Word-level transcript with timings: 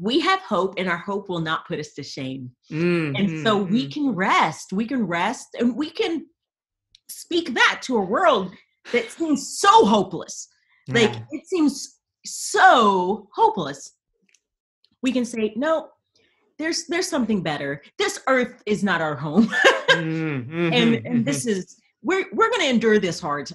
we 0.00 0.18
have 0.20 0.40
hope 0.40 0.74
and 0.78 0.88
our 0.88 0.96
hope 0.96 1.28
will 1.28 1.40
not 1.40 1.68
put 1.68 1.78
us 1.78 1.92
to 1.92 2.02
shame. 2.02 2.50
Mm, 2.72 3.18
And 3.18 3.46
so 3.46 3.62
we 3.62 3.86
mm, 3.86 3.92
can 3.92 4.10
rest. 4.14 4.72
We 4.72 4.86
can 4.86 5.06
rest 5.06 5.48
and 5.58 5.76
we 5.76 5.90
can 5.90 6.26
speak 7.08 7.52
that 7.54 7.80
to 7.82 7.98
a 7.98 8.04
world 8.04 8.52
that 8.92 9.10
seems 9.10 9.58
so 9.58 9.84
hopeless. 9.84 10.48
Like 10.88 11.14
it 11.30 11.46
seems 11.46 11.98
so 12.24 13.28
hopeless. 13.34 13.92
We 15.02 15.12
can 15.12 15.24
say, 15.24 15.52
no, 15.54 15.88
there's 16.58 16.86
there's 16.86 17.08
something 17.08 17.42
better. 17.42 17.82
This 17.98 18.20
earth 18.26 18.62
is 18.66 18.82
not 18.82 19.00
our 19.02 19.14
home. 19.16 19.48
Mm, 19.90 20.48
mhm, 20.48 20.74
and 20.74 21.06
and 21.06 21.24
this 21.24 21.46
is 21.46 21.76
we're 22.02 22.26
we're 22.32 22.50
gonna 22.50 22.64
endure 22.64 22.98
this 22.98 23.20
hard 23.20 23.50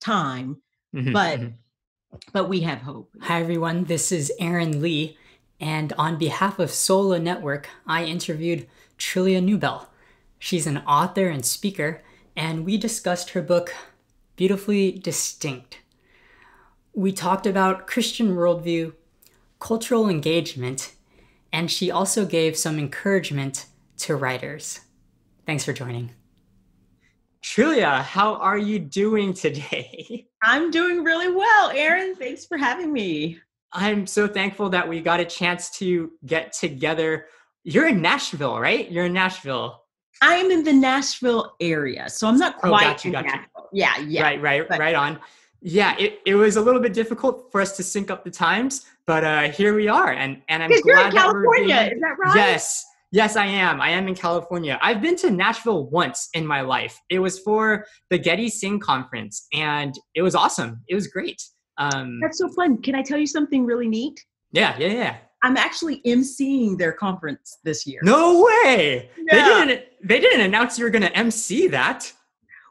time, 0.00 0.60
mhm, 0.94 1.12
but. 1.12 1.40
But 2.32 2.48
we 2.48 2.60
have 2.60 2.82
hope. 2.82 3.10
Hi, 3.20 3.40
everyone. 3.40 3.84
This 3.84 4.10
is 4.10 4.32
Aaron 4.38 4.80
Lee. 4.80 5.16
And 5.60 5.92
on 5.94 6.18
behalf 6.18 6.58
of 6.58 6.70
Sola 6.70 7.18
Network, 7.18 7.68
I 7.86 8.04
interviewed 8.04 8.66
Trillia 8.98 9.42
Newbell. 9.42 9.86
She's 10.38 10.66
an 10.66 10.78
author 10.78 11.28
and 11.28 11.44
speaker, 11.44 12.02
and 12.34 12.64
we 12.64 12.78
discussed 12.78 13.30
her 13.30 13.42
book, 13.42 13.74
Beautifully 14.36 14.90
Distinct. 14.92 15.80
We 16.94 17.12
talked 17.12 17.46
about 17.46 17.86
Christian 17.86 18.34
worldview, 18.34 18.94
cultural 19.58 20.08
engagement, 20.08 20.94
and 21.52 21.70
she 21.70 21.90
also 21.90 22.24
gave 22.24 22.56
some 22.56 22.78
encouragement 22.78 23.66
to 23.98 24.16
writers. 24.16 24.80
Thanks 25.46 25.64
for 25.64 25.72
joining. 25.72 26.10
Trillia, 27.42 28.02
how 28.02 28.34
are 28.36 28.58
you 28.58 28.78
doing 28.78 29.32
today? 29.32 30.26
I'm 30.42 30.70
doing 30.70 31.02
really 31.04 31.32
well, 31.34 31.70
Aaron. 31.74 32.14
Thanks 32.14 32.46
for 32.46 32.56
having 32.58 32.92
me. 32.92 33.38
I'm 33.72 34.06
so 34.06 34.26
thankful 34.26 34.68
that 34.70 34.88
we 34.88 35.00
got 35.00 35.20
a 35.20 35.24
chance 35.24 35.70
to 35.78 36.10
get 36.26 36.52
together. 36.52 37.26
You're 37.64 37.88
in 37.88 38.02
Nashville, 38.02 38.58
right? 38.58 38.90
You're 38.90 39.06
in 39.06 39.12
Nashville. 39.12 39.84
I 40.22 40.34
am 40.34 40.50
in 40.50 40.64
the 40.64 40.72
Nashville 40.72 41.54
area, 41.60 42.08
so 42.10 42.26
I'm 42.28 42.36
not 42.36 42.56
Oh, 42.62 42.68
quite 42.68 42.82
got 42.84 43.04
you, 43.04 43.08
in 43.08 43.12
got 43.12 43.24
you. 43.24 43.30
Nashville. 43.30 43.68
Yeah, 43.72 43.98
yeah. 43.98 44.22
Right, 44.22 44.42
right, 44.42 44.68
but- 44.68 44.78
right 44.78 44.94
on. 44.94 45.18
Yeah, 45.62 45.94
it, 45.98 46.20
it 46.24 46.34
was 46.36 46.56
a 46.56 46.60
little 46.62 46.80
bit 46.80 46.94
difficult 46.94 47.52
for 47.52 47.60
us 47.60 47.76
to 47.76 47.82
sync 47.82 48.10
up 48.10 48.24
the 48.24 48.30
times, 48.30 48.86
but 49.06 49.24
uh, 49.24 49.42
here 49.50 49.74
we 49.74 49.88
are, 49.88 50.10
and 50.12 50.40
and 50.48 50.62
I'm 50.62 50.70
glad 50.70 50.80
you're 50.86 50.96
in 50.96 51.14
that 51.14 51.14
we're 51.14 51.20
California, 51.20 51.76
being- 51.76 51.92
is 51.96 52.00
that 52.00 52.16
right? 52.18 52.34
Yes, 52.34 52.86
yes, 53.12 53.36
I 53.36 53.46
am. 53.46 53.80
I 53.80 53.90
am 53.90 54.08
in 54.08 54.14
California. 54.14 54.78
I've 54.82 55.00
been 55.02 55.16
to 55.16 55.30
Nashville 55.30 55.88
once 55.90 56.28
in 56.34 56.46
my 56.46 56.60
life. 56.60 56.98
It 57.10 57.18
was 57.18 57.38
for 57.38 57.86
the 58.10 58.18
Getty 58.18 58.48
Sing 58.48 58.78
conference, 58.80 59.46
and 59.52 59.94
it 60.14 60.22
was 60.22 60.34
awesome. 60.34 60.82
It 60.88 60.94
was 60.94 61.06
great. 61.08 61.42
Um, 61.78 62.18
That's 62.20 62.38
so 62.38 62.48
fun. 62.50 62.80
Can 62.82 62.94
I 62.94 63.02
tell 63.02 63.18
you 63.18 63.26
something 63.26 63.64
really 63.64 63.88
neat? 63.88 64.20
yeah, 64.52 64.76
yeah, 64.78 64.88
yeah. 64.88 65.16
I'm 65.42 65.56
actually 65.56 66.02
emceeing 66.06 66.76
their 66.76 66.92
conference 66.92 67.56
this 67.64 67.86
year. 67.86 68.00
No 68.02 68.44
way. 68.44 69.08
They 69.30 69.42
didn't. 69.42 69.84
They 70.04 70.20
didn't 70.20 70.42
announce 70.42 70.78
you 70.78 70.84
were 70.84 70.90
going 70.90 71.00
to 71.02 71.16
MC 71.16 71.66
that. 71.68 72.12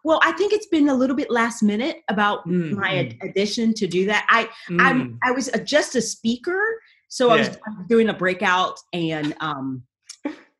Well, 0.03 0.19
I 0.23 0.31
think 0.33 0.53
it's 0.53 0.67
been 0.67 0.87
a 0.89 0.93
little 0.93 1.15
bit 1.15 1.29
last 1.31 1.63
minute 1.63 1.97
about 2.09 2.45
Mm, 2.47 2.73
my 2.77 2.97
ad- 2.99 3.17
addition 3.23 3.73
to 3.73 3.87
do 3.87 4.05
that. 4.05 4.25
I 4.29 4.47
I'm 4.79 5.13
Mm. 5.13 5.17
I 5.23 5.31
was 5.31 5.47
a, 5.49 5.59
just 5.63 5.95
a 5.95 6.01
speaker, 6.01 6.61
so 7.07 7.31
I 7.31 7.37
was 7.37 7.57
doing 7.89 8.09
a 8.09 8.13
breakout, 8.13 8.77
and 8.93 9.35
um, 9.39 9.81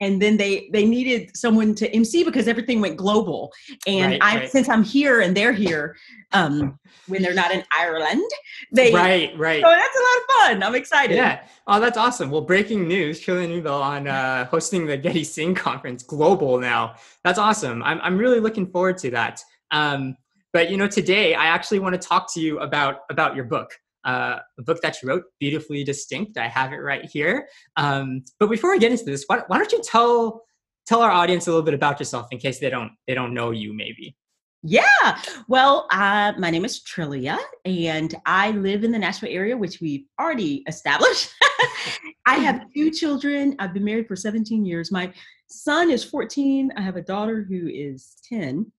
and 0.01 0.21
then 0.21 0.37
they 0.37 0.69
they 0.71 0.85
needed 0.85 1.35
someone 1.35 1.75
to 1.75 1.89
MC 1.93 2.23
because 2.23 2.47
everything 2.47 2.81
went 2.81 2.97
global. 2.97 3.51
And 3.87 4.11
Right, 4.13 4.21
I 4.21 4.35
right. 4.37 4.51
since 4.51 4.69
I'm 4.69 4.83
here 4.83 5.21
and 5.21 5.35
they're 5.35 5.53
here, 5.53 5.95
um, 6.31 6.79
when 7.07 7.21
they're 7.21 7.33
not 7.33 7.51
in 7.51 7.63
Ireland, 7.77 8.29
they 8.71 8.93
right, 8.93 9.37
right. 9.37 9.61
so 9.61 9.69
that's 9.69 9.97
a 9.97 10.01
lot 10.01 10.17
of 10.17 10.23
fun. 10.29 10.63
I'm 10.63 10.75
excited. 10.75 11.15
Yeah. 11.15 11.41
Oh, 11.67 11.79
that's 11.79 11.97
awesome. 11.97 12.29
Well, 12.29 12.41
breaking 12.41 12.87
news: 12.87 13.19
Trillia 13.21 13.47
Newbell 13.49 13.81
on 13.81 14.07
uh, 14.07 14.45
hosting 14.45 14.85
the 14.85 14.97
Getty 14.97 15.23
Sing 15.23 15.53
conference 15.55 16.03
global 16.03 16.59
now. 16.59 16.95
That's 17.23 17.39
awesome. 17.39 17.83
I'm 17.83 17.99
I'm 18.01 18.17
really 18.17 18.39
looking 18.39 18.67
forward 18.67 18.97
to 18.99 19.11
that. 19.11 19.41
Um, 19.71 20.15
but 20.53 20.71
you 20.71 20.77
know, 20.77 20.87
today 20.87 21.35
I 21.35 21.45
actually 21.45 21.79
want 21.79 21.99
to 21.99 22.07
talk 22.07 22.33
to 22.33 22.39
you 22.39 22.59
about 22.59 23.01
about 23.09 23.35
your 23.35 23.45
book, 23.45 23.77
the 24.05 24.63
book 24.63 24.81
that 24.81 25.01
you 25.01 25.09
wrote, 25.09 25.23
beautifully 25.39 25.83
distinct. 25.83 26.37
I 26.37 26.47
have 26.47 26.73
it 26.73 26.77
right 26.77 27.05
here. 27.05 27.47
Um, 27.75 28.23
but 28.39 28.49
before 28.49 28.71
we 28.71 28.79
get 28.79 28.91
into 28.91 29.05
this, 29.05 29.25
why, 29.27 29.41
why 29.47 29.57
don't 29.57 29.71
you 29.71 29.81
tell 29.83 30.43
tell 30.87 31.01
our 31.01 31.11
audience 31.11 31.45
a 31.45 31.51
little 31.51 31.63
bit 31.63 31.75
about 31.75 31.99
yourself 31.99 32.27
in 32.31 32.39
case 32.39 32.59
they 32.59 32.69
don't 32.69 32.91
they 33.07 33.13
don't 33.13 33.33
know 33.33 33.51
you 33.51 33.73
maybe. 33.73 34.15
Yeah. 34.61 35.21
Well, 35.47 35.87
uh, 35.89 36.33
my 36.37 36.49
name 36.49 36.65
is 36.65 36.83
Trillia, 36.83 37.37
and 37.63 38.13
I 38.25 38.51
live 38.51 38.83
in 38.83 38.91
the 38.91 38.99
Nashville 38.99 39.29
area, 39.31 39.55
which 39.55 39.79
we've 39.79 40.05
already 40.19 40.65
established. 40.67 41.33
I 42.25 42.35
have 42.35 42.65
two 42.75 42.91
children. 42.91 43.55
I've 43.59 43.73
been 43.73 43.85
married 43.85 44.07
for 44.07 44.17
17 44.17 44.65
years. 44.65 44.91
My 44.91 45.13
son 45.47 45.89
is 45.89 46.03
14. 46.03 46.73
I 46.75 46.81
have 46.81 46.97
a 46.97 47.01
daughter 47.01 47.45
who 47.47 47.69
is 47.69 48.17
10, 48.27 48.69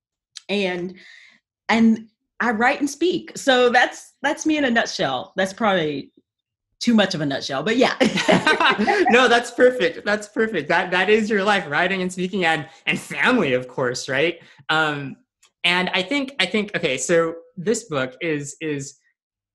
and 0.50 0.94
and 1.70 2.08
I 2.40 2.52
write 2.52 2.80
and 2.80 2.88
speak. 2.88 3.36
So 3.36 3.70
that's 3.70 4.14
that's 4.22 4.46
me 4.46 4.56
in 4.56 4.64
a 4.64 4.70
nutshell. 4.70 5.32
That's 5.36 5.52
probably 5.52 6.12
too 6.80 6.94
much 6.94 7.14
of 7.14 7.20
a 7.20 7.26
nutshell, 7.26 7.62
but 7.62 7.76
yeah. 7.76 7.94
no, 9.10 9.28
that's 9.28 9.50
perfect. 9.50 10.04
That's 10.04 10.28
perfect. 10.28 10.68
That 10.68 10.90
that 10.90 11.10
is 11.10 11.28
your 11.28 11.44
life, 11.44 11.66
writing 11.68 12.02
and 12.02 12.12
speaking, 12.12 12.44
and 12.44 12.66
and 12.86 12.98
family, 12.98 13.52
of 13.52 13.68
course, 13.68 14.08
right? 14.08 14.40
Um, 14.70 15.16
and 15.64 15.90
I 15.90 16.02
think 16.02 16.34
I 16.40 16.46
think 16.46 16.74
okay, 16.74 16.96
so 16.96 17.34
this 17.56 17.84
book 17.84 18.16
is 18.20 18.56
is 18.60 18.98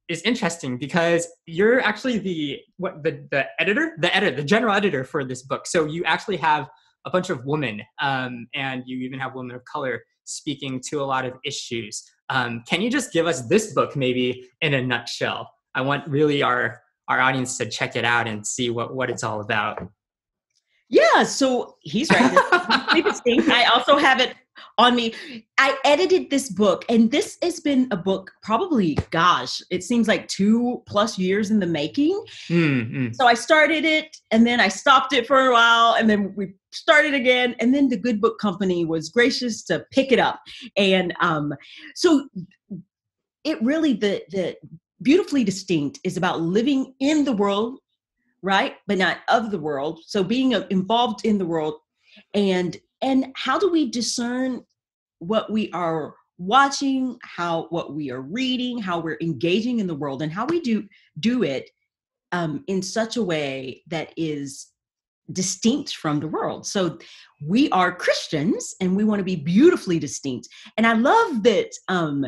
is 0.08 0.22
interesting 0.22 0.78
because 0.78 1.28
you're 1.48 1.82
actually 1.82 2.20
the 2.20 2.60
what 2.78 3.04
the 3.04 3.28
the 3.32 3.46
editor, 3.60 3.96
the 4.00 4.16
editor, 4.16 4.36
the 4.36 4.44
general 4.44 4.76
editor 4.76 5.04
for 5.04 5.26
this 5.26 5.42
book. 5.42 5.66
So 5.66 5.86
you 5.86 6.04
actually 6.04 6.38
have 6.38 6.70
a 7.06 7.10
bunch 7.10 7.32
of 7.32 7.44
women, 7.46 7.82
um, 8.00 8.48
and 8.54 8.84
you 8.86 9.00
even 9.00 9.20
have 9.20 9.34
women 9.34 9.56
of 9.56 9.64
color 9.66 10.04
speaking 10.26 10.82
to 10.90 11.02
a 11.02 11.06
lot 11.06 11.26
of 11.26 11.34
issues. 11.44 12.04
Um, 12.30 12.64
can 12.68 12.82
you 12.82 12.90
just 12.90 13.14
give 13.14 13.28
us 13.28 13.48
this 13.48 13.74
book 13.74 13.96
maybe 13.96 14.50
in 14.62 14.74
a 14.74 14.82
nutshell? 14.82 15.52
I 15.74 15.82
want 15.82 16.08
really 16.08 16.42
our 16.42 16.82
our 17.08 17.20
audience 17.20 17.58
to 17.60 17.70
check 17.70 17.96
it 17.96 18.04
out 18.06 18.28
and 18.28 18.46
see 18.46 18.70
what 18.70 18.96
what 18.96 19.10
it's 19.10 19.24
all 19.24 19.42
about. 19.42 19.88
yeah. 20.90 21.24
So 21.24 21.76
he's 21.82 22.10
right. 22.10 22.22
I 23.50 23.70
also 23.74 23.98
have 23.98 24.20
it 24.20 24.34
on 24.78 24.96
me. 24.96 25.14
I 25.58 25.78
edited 25.86 26.30
this 26.30 26.50
book, 26.50 26.86
and 26.90 27.10
this 27.10 27.38
has 27.42 27.60
been 27.60 27.88
a 27.92 27.98
book 27.98 28.32
probably, 28.44 28.98
gosh, 29.10 29.62
it 29.70 29.84
seems 29.84 30.08
like 30.08 30.28
two 30.28 30.84
plus 30.86 31.18
years 31.18 31.50
in 31.50 31.60
the 31.60 31.66
making. 31.66 32.22
Mm, 32.50 32.92
mm. 32.92 33.16
So 33.16 33.26
I 33.26 33.34
started 33.34 33.86
it, 33.86 34.18
and 34.32 34.46
then 34.46 34.60
I 34.60 34.68
stopped 34.68 35.14
it 35.14 35.28
for 35.28 35.48
a 35.48 35.54
while, 35.54 35.96
and 35.96 36.10
then 36.10 36.34
we 36.36 36.54
started 36.72 37.14
again, 37.14 37.56
and 37.60 37.74
then 37.74 37.88
the 37.88 37.98
Good 37.98 38.20
Book 38.20 38.38
Company 38.40 38.86
was 38.86 39.10
gracious 39.10 39.64
to 39.66 39.86
pick 39.92 40.12
it 40.12 40.20
up, 40.20 40.42
and 40.76 41.14
um, 41.22 41.54
so 41.96 42.28
it 43.44 43.62
really 43.62 43.94
the 43.94 44.24
the 44.30 44.58
beautifully 45.02 45.44
distinct 45.44 46.00
is 46.04 46.18
about 46.18 46.42
living 46.42 46.94
in 47.00 47.24
the 47.24 47.34
world, 47.34 47.80
right, 48.42 48.76
but 48.88 48.98
not 48.98 49.20
of 49.30 49.52
the 49.52 49.60
world. 49.60 50.00
So 50.06 50.24
being 50.24 50.54
uh, 50.54 50.66
involved 50.70 51.26
in 51.26 51.38
the 51.38 51.46
world, 51.46 51.76
and 52.34 52.76
and 53.06 53.28
how 53.36 53.58
do 53.58 53.70
we 53.70 53.90
discern 53.90 54.66
what 55.20 55.50
we 55.50 55.72
are 55.72 56.16
watching 56.38 57.18
how 57.24 57.68
what 57.70 57.96
we 57.96 58.12
are 58.12 58.22
reading 58.22 58.78
how 58.78 59.00
we're 59.00 59.18
engaging 59.22 59.80
in 59.80 59.88
the 59.88 59.96
world 59.96 60.22
and 60.22 60.34
how 60.34 60.46
we 60.46 60.60
do 60.60 60.84
do 61.20 61.44
it 61.44 61.70
um, 62.34 62.66
in 62.68 62.82
such 62.82 63.16
a 63.16 63.24
way 63.24 63.82
that 63.88 64.12
is 64.18 64.68
distinct 65.32 65.96
from 65.96 66.20
the 66.20 66.28
world? 66.28 66.68
So 66.68 67.00
we 67.42 67.70
are 67.70 67.96
christians 67.96 68.76
and 68.82 68.98
we 68.98 69.06
want 69.06 69.20
to 69.20 69.24
be 69.24 69.38
beautifully 69.38 70.00
distinct. 70.00 70.50
And 70.76 70.86
i 70.86 70.94
love 70.94 71.44
that 71.44 71.72
um, 71.88 72.26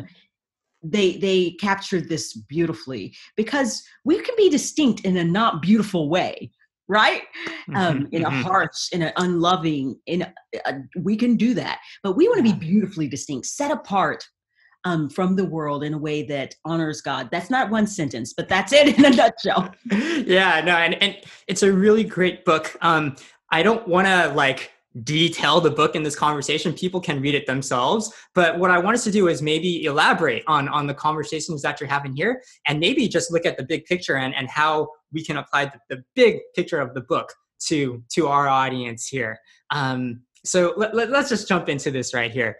they 0.82 1.16
they 1.18 1.50
captured 1.60 2.08
this 2.08 2.34
beautifully 2.34 3.14
because 3.36 3.82
we 4.04 4.20
can 4.22 4.34
be 4.36 4.48
distinct 4.48 5.00
in 5.04 5.16
a 5.16 5.24
not 5.24 5.60
beautiful 5.60 6.08
way 6.08 6.50
right 6.88 7.22
um, 7.74 8.08
in 8.12 8.24
a 8.24 8.30
mhm. 8.30 8.42
harsh, 8.42 8.88
in 8.92 9.02
an 9.02 9.12
unloving, 9.16 9.98
in 10.06 10.22
a, 10.22 10.32
a, 10.66 10.74
we 11.00 11.16
can 11.16 11.36
do 11.36 11.54
that. 11.54 11.80
But 12.02 12.16
we 12.16 12.28
want 12.28 12.38
to 12.38 12.42
be 12.42 12.58
beautifully 12.58 13.08
distinct, 13.08 13.46
set 13.46 13.70
apart 13.70 14.26
um, 14.84 15.10
from 15.10 15.36
the 15.36 15.44
world 15.44 15.84
in 15.84 15.94
a 15.94 15.98
way 15.98 16.22
that 16.24 16.54
honors 16.64 17.00
God. 17.00 17.28
That's 17.30 17.50
not 17.50 17.70
one 17.70 17.86
sentence, 17.86 18.32
but 18.32 18.48
that's 18.48 18.72
it 18.72 18.98
in 18.98 19.04
a 19.04 19.10
nutshell. 19.10 19.74
yeah, 19.90 20.60
no, 20.64 20.76
and 20.76 21.00
and 21.02 21.16
it's 21.46 21.62
a 21.62 21.72
really 21.72 22.04
great 22.04 22.44
book. 22.44 22.76
Um, 22.80 23.16
I 23.50 23.62
don't 23.62 23.86
want 23.86 24.06
to 24.06 24.32
like 24.34 24.72
detail 25.04 25.60
the 25.60 25.70
book 25.70 25.94
in 25.94 26.02
this 26.02 26.16
conversation. 26.16 26.72
People 26.72 27.00
can 27.00 27.20
read 27.20 27.34
it 27.34 27.46
themselves. 27.46 28.12
But 28.34 28.58
what 28.58 28.70
I 28.70 28.78
want 28.78 28.94
us 28.94 29.04
to 29.04 29.10
do 29.10 29.28
is 29.28 29.42
maybe 29.42 29.84
elaborate 29.84 30.42
on 30.46 30.68
on 30.68 30.86
the 30.86 30.94
conversations 30.94 31.62
that 31.62 31.80
you're 31.80 31.88
having 31.88 32.14
here, 32.16 32.42
and 32.66 32.80
maybe 32.80 33.08
just 33.08 33.32
look 33.32 33.46
at 33.46 33.56
the 33.56 33.64
big 33.64 33.84
picture 33.84 34.16
and 34.16 34.34
and 34.34 34.48
how 34.48 34.88
we 35.12 35.24
can 35.24 35.36
apply 35.36 35.66
the, 35.66 35.96
the 35.96 36.04
big 36.14 36.40
picture 36.54 36.80
of 36.80 36.94
the 36.94 37.00
book 37.02 37.32
to 37.66 38.02
to 38.14 38.28
our 38.28 38.48
audience 38.48 39.06
here. 39.06 39.38
Um, 39.70 40.22
so 40.44 40.72
let, 40.76 40.94
let, 40.94 41.10
let's 41.10 41.28
just 41.28 41.48
jump 41.48 41.68
into 41.68 41.90
this 41.90 42.14
right 42.14 42.30
here. 42.30 42.58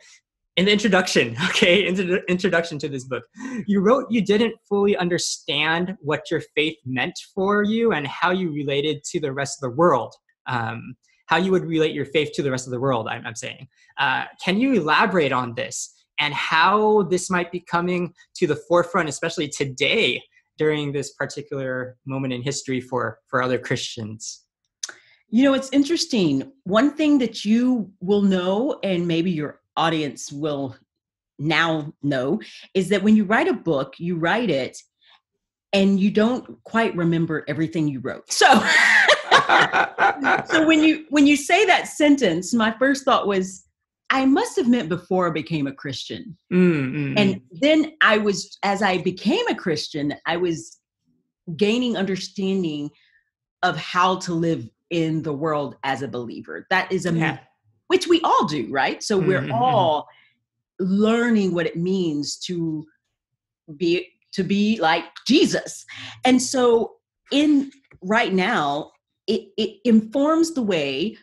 in 0.57 0.65
the 0.65 0.73
introduction, 0.73 1.37
okay, 1.49 1.87
in 1.87 1.95
the 1.95 2.23
introduction 2.29 2.79
to 2.81 2.89
this 2.89 3.05
book, 3.05 3.25
you 3.67 3.81
wrote 3.81 4.07
you 4.11 4.21
didn't 4.21 4.55
fully 4.69 4.97
understand 4.97 5.97
what 6.01 6.31
your 6.31 6.43
faith 6.55 6.77
meant 6.85 7.19
for 7.35 7.63
you 7.63 7.93
and 7.93 8.07
how 8.07 8.31
you 8.31 8.53
related 8.53 9.05
to 9.05 9.21
the 9.21 9.33
rest 9.33 9.59
of 9.59 9.71
the 9.71 9.77
world. 9.77 10.15
Um, 10.47 10.97
how 11.27 11.37
you 11.37 11.53
would 11.53 11.67
relate 11.67 11.95
your 11.95 12.07
faith 12.07 12.31
to 12.33 12.43
the 12.43 12.51
rest 12.51 12.67
of 12.67 12.71
the 12.71 12.81
world, 12.81 13.07
I'm, 13.07 13.27
I'm 13.27 13.35
saying. 13.35 13.69
Uh, 13.99 14.25
can 14.43 14.59
you 14.59 14.73
elaborate 14.73 15.31
on 15.31 15.55
this 15.55 15.95
and 16.19 16.33
how 16.33 17.03
this 17.05 17.31
might 17.31 17.53
be 17.53 17.61
coming 17.61 18.15
to 18.37 18.47
the 18.47 18.57
forefront, 18.57 19.11
especially 19.11 19.47
today 19.49 20.23
during 20.59 20.93
this 20.93 21.15
particular 21.15 21.97
moment 22.05 22.33
in 22.33 22.43
history 22.43 22.81
for, 22.81 23.21
for 23.29 23.43
other 23.43 23.59
Christians? 23.59 24.45
You 25.31 25.45
know, 25.45 25.55
it's 25.55 25.71
interesting. 25.73 26.53
One 26.65 26.95
thing 26.95 27.19
that 27.19 27.45
you 27.45 27.91
will 28.01 28.23
know, 28.23 28.79
and 28.83 29.07
maybe 29.07 29.31
your 29.31 29.61
audience 29.77 30.33
will 30.33 30.77
now 31.39 31.93
know, 32.03 32.41
is 32.75 32.89
that 32.89 33.03
when 33.03 33.17
you 33.17 33.25
write 33.25 33.49
a 33.49 33.53
book, 33.53 33.95
you 33.99 34.17
write 34.17 34.51
it 34.51 34.79
and 35.73 36.01
you 36.01 36.11
don't 36.11 36.63
quite 36.65 36.97
remember 36.97 37.45
everything 37.47 37.89
you 37.89 38.01
wrote. 38.01 38.33
So 38.33 38.47
so 40.51 40.67
when 40.67 40.83
you 40.83 41.05
when 41.11 41.27
you 41.27 41.37
say 41.37 41.67
that 41.67 41.89
sentence, 41.89 42.55
my 42.55 42.75
first 42.79 43.05
thought 43.05 43.27
was 43.27 43.68
I 44.11 44.25
must 44.25 44.57
have 44.57 44.69
meant 44.69 44.89
before 44.89 45.29
I 45.29 45.33
became 45.33 45.67
a 45.67 45.73
Christian. 45.73 46.37
Mm-hmm. 46.53 47.19
And 47.19 47.35
mm. 47.37 47.43
then 47.53 47.93
I 48.01 48.19
was, 48.19 48.59
as 48.63 48.83
I 48.83 48.99
became 48.99 49.47
a 49.49 49.55
Christian, 49.55 50.15
I 50.27 50.37
was 50.37 50.79
gaining 51.57 51.97
understanding 51.97 52.91
of 53.63 53.77
how 53.77 54.17
to 54.21 54.35
live 54.35 54.69
in 54.91 55.23
the 55.23 55.33
world 55.33 55.77
as 55.85 56.03
a 56.03 56.09
believer. 56.09 56.67
That 56.71 56.91
is 56.91 57.07
a 57.07 57.13
yeah. 57.13 57.39
which 57.89 58.07
we 58.07 58.21
all 58.23 58.47
do, 58.47 58.69
right? 58.71 59.03
So 59.03 59.19
we're 59.19 59.43
mm-hmm. 59.43 59.53
all 59.53 60.09
learning 60.81 61.53
what 61.55 61.67
it 61.67 61.77
means 61.77 62.39
to 62.39 62.87
be 63.77 64.09
to 64.33 64.43
be 64.43 64.79
like 64.81 65.05
Jesus. 65.27 65.85
And 66.25 66.41
so 66.41 66.97
in 67.33 67.71
right 68.03 68.33
now, 68.33 68.93
it, 69.27 69.49
it 69.57 69.79
informs 69.85 70.53
the 70.53 70.63
way 70.63 71.17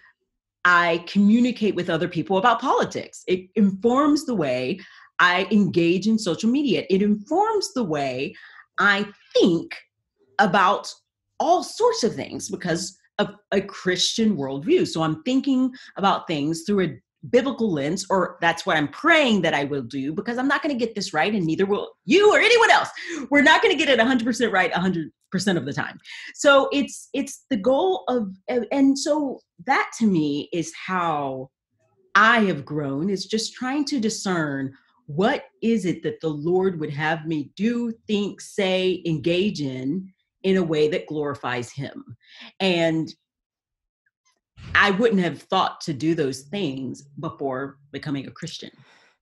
I 0.65 1.03
communicate 1.07 1.75
with 1.75 1.89
other 1.89 2.07
people 2.07 2.37
about 2.37 2.59
politics. 2.59 3.23
It 3.27 3.47
informs 3.55 4.25
the 4.25 4.35
way 4.35 4.79
I 5.19 5.47
engage 5.51 6.07
in 6.07 6.17
social 6.17 6.49
media. 6.49 6.85
It 6.89 7.01
informs 7.01 7.71
the 7.73 7.83
way 7.83 8.35
I 8.79 9.07
think 9.35 9.75
about 10.39 10.91
all 11.39 11.63
sorts 11.63 12.03
of 12.03 12.15
things 12.15 12.49
because 12.49 12.97
of 13.19 13.29
a 13.51 13.61
Christian 13.61 14.35
worldview. 14.35 14.87
So 14.87 15.03
I'm 15.03 15.21
thinking 15.23 15.71
about 15.97 16.27
things 16.27 16.63
through 16.63 16.85
a 16.85 17.01
biblical 17.29 17.71
lens, 17.71 18.05
or 18.09 18.37
that's 18.41 18.65
what 18.65 18.77
I'm 18.77 18.87
praying 18.87 19.41
that 19.41 19.53
I 19.53 19.63
will 19.63 19.81
do, 19.81 20.13
because 20.13 20.37
I'm 20.37 20.47
not 20.47 20.61
going 20.61 20.77
to 20.77 20.85
get 20.85 20.95
this 20.95 21.13
right, 21.13 21.33
and 21.33 21.45
neither 21.45 21.65
will 21.65 21.91
you 22.05 22.31
or 22.33 22.39
anyone 22.39 22.71
else. 22.71 22.89
We're 23.29 23.41
not 23.41 23.61
going 23.61 23.77
to 23.77 23.83
get 23.83 23.89
it 23.89 23.99
100% 23.99 24.51
right 24.51 24.71
100% 24.71 25.57
of 25.57 25.65
the 25.65 25.73
time. 25.73 25.99
So 26.33 26.69
it's 26.71 27.09
it's 27.13 27.45
the 27.49 27.57
goal 27.57 28.03
of, 28.07 28.29
and 28.71 28.97
so 28.97 29.39
that 29.65 29.91
to 29.99 30.07
me 30.07 30.49
is 30.53 30.73
how 30.75 31.49
I 32.15 32.39
have 32.41 32.65
grown. 32.65 33.09
Is 33.09 33.25
just 33.25 33.53
trying 33.53 33.85
to 33.85 33.99
discern 33.99 34.73
what 35.07 35.45
is 35.61 35.85
it 35.85 36.01
that 36.03 36.19
the 36.21 36.29
Lord 36.29 36.79
would 36.79 36.89
have 36.89 37.25
me 37.25 37.51
do, 37.55 37.93
think, 38.07 38.41
say, 38.41 39.03
engage 39.05 39.61
in 39.61 40.11
in 40.43 40.57
a 40.57 40.63
way 40.63 40.87
that 40.87 41.07
glorifies 41.07 41.71
him. 41.71 42.15
And 42.59 43.13
I 44.73 44.91
wouldn't 44.91 45.21
have 45.21 45.41
thought 45.41 45.81
to 45.81 45.93
do 45.93 46.15
those 46.15 46.41
things 46.41 47.03
before 47.19 47.77
becoming 47.91 48.27
a 48.27 48.31
Christian. 48.31 48.71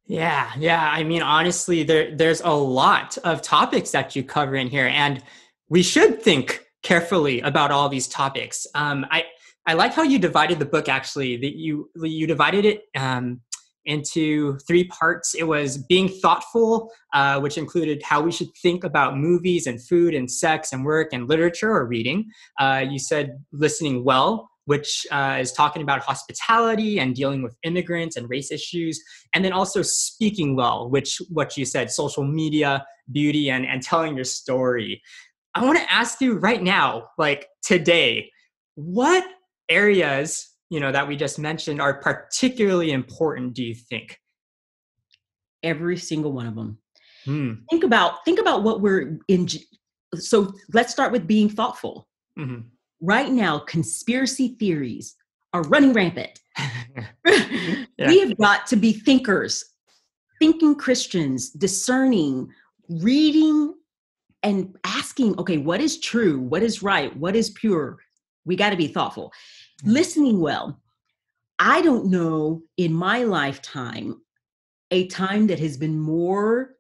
Yeah, 0.05 0.51
yeah. 0.57 0.91
I 0.91 1.03
mean, 1.03 1.21
honestly, 1.21 1.83
there 1.83 2.15
there's 2.15 2.41
a 2.41 2.51
lot 2.51 3.17
of 3.23 3.41
topics 3.41 3.91
that 3.91 4.15
you 4.15 4.23
cover 4.23 4.55
in 4.55 4.67
here, 4.67 4.87
and 4.87 5.23
we 5.69 5.81
should 5.81 6.21
think 6.21 6.65
carefully 6.83 7.39
about 7.41 7.71
all 7.71 7.87
these 7.87 8.07
topics. 8.07 8.67
Um, 8.75 9.05
I 9.11 9.23
I 9.65 9.73
like 9.73 9.93
how 9.93 10.03
you 10.03 10.19
divided 10.19 10.59
the 10.59 10.65
book. 10.65 10.89
Actually, 10.89 11.37
that 11.37 11.55
you 11.55 11.89
you 11.95 12.27
divided 12.27 12.65
it 12.65 12.83
um, 12.97 13.39
into 13.85 14.57
three 14.59 14.83
parts. 14.85 15.33
It 15.35 15.43
was 15.43 15.77
being 15.77 16.09
thoughtful, 16.09 16.91
uh, 17.13 17.39
which 17.39 17.57
included 17.57 18.03
how 18.03 18.21
we 18.21 18.31
should 18.31 18.49
think 18.61 18.83
about 18.83 19.17
movies 19.17 19.67
and 19.67 19.81
food 19.81 20.13
and 20.13 20.29
sex 20.29 20.73
and 20.73 20.83
work 20.83 21.13
and 21.13 21.29
literature 21.29 21.71
or 21.71 21.85
reading. 21.85 22.29
Uh, 22.59 22.85
you 22.89 22.99
said 22.99 23.41
listening 23.53 24.03
well, 24.03 24.49
which 24.65 25.05
uh, 25.11 25.37
is 25.39 25.51
talking 25.51 25.81
about 25.81 26.01
hospitality 26.01 26.99
and 26.99 27.15
dealing 27.15 27.41
with 27.41 27.55
immigrants 27.63 28.15
and 28.15 28.29
race 28.29 28.51
issues. 28.51 29.01
And 29.33 29.43
then 29.43 29.53
also 29.53 29.81
speaking 29.81 30.55
well, 30.55 30.89
which 30.89 31.21
what 31.29 31.57
you 31.57 31.65
said, 31.65 31.91
social 31.91 32.23
media, 32.23 32.85
beauty, 33.11 33.49
and, 33.49 33.65
and 33.65 33.81
telling 33.81 34.15
your 34.15 34.25
story. 34.25 35.01
I 35.55 35.63
want 35.63 35.77
to 35.77 35.91
ask 35.91 36.21
you 36.21 36.37
right 36.39 36.63
now, 36.63 37.09
like 37.17 37.47
today, 37.61 38.31
what 38.75 39.25
areas 39.69 40.49
you 40.69 40.79
know 40.79 40.91
that 40.91 41.07
we 41.07 41.15
just 41.15 41.39
mentioned 41.39 41.79
are 41.79 42.01
particularly 42.01 42.91
important 42.91 43.53
do 43.53 43.63
you 43.63 43.75
think 43.75 44.19
every 45.61 45.97
single 45.97 46.31
one 46.31 46.47
of 46.47 46.55
them 46.55 46.77
hmm. 47.25 47.53
think 47.69 47.83
about 47.83 48.25
think 48.25 48.39
about 48.39 48.63
what 48.63 48.81
we're 48.81 49.19
in 49.27 49.47
so 50.15 50.51
let's 50.73 50.91
start 50.91 51.11
with 51.11 51.27
being 51.27 51.49
thoughtful 51.49 52.07
mm-hmm. 52.37 52.61
Right 53.03 53.31
now 53.31 53.59
conspiracy 53.59 54.55
theories 54.59 55.15
are 55.53 55.61
running 55.63 55.93
rampant 55.93 56.39
yeah. 57.27 58.07
we 58.07 58.19
have 58.19 58.35
got 58.37 58.65
to 58.65 58.75
be 58.75 58.93
thinkers 58.93 59.63
thinking 60.39 60.75
christians 60.75 61.51
discerning 61.51 62.49
reading 62.89 63.73
and 64.41 64.75
asking 64.83 65.37
okay 65.39 65.57
what 65.57 65.79
is 65.79 65.99
true 65.99 66.39
what 66.39 66.63
is 66.63 66.81
right 66.81 67.15
what 67.17 67.35
is 67.35 67.51
pure 67.51 67.99
we 68.45 68.55
got 68.55 68.71
to 68.71 68.77
be 68.77 68.87
thoughtful 68.87 69.31
hmm. 69.83 69.91
listening 69.91 70.39
well. 70.39 70.79
I 71.59 71.81
don't 71.81 72.07
know 72.07 72.63
in 72.77 72.93
my 72.93 73.23
lifetime 73.23 74.21
a 74.91 75.07
time 75.07 75.47
that 75.47 75.59
has 75.59 75.77
been 75.77 75.99
more 75.99 76.71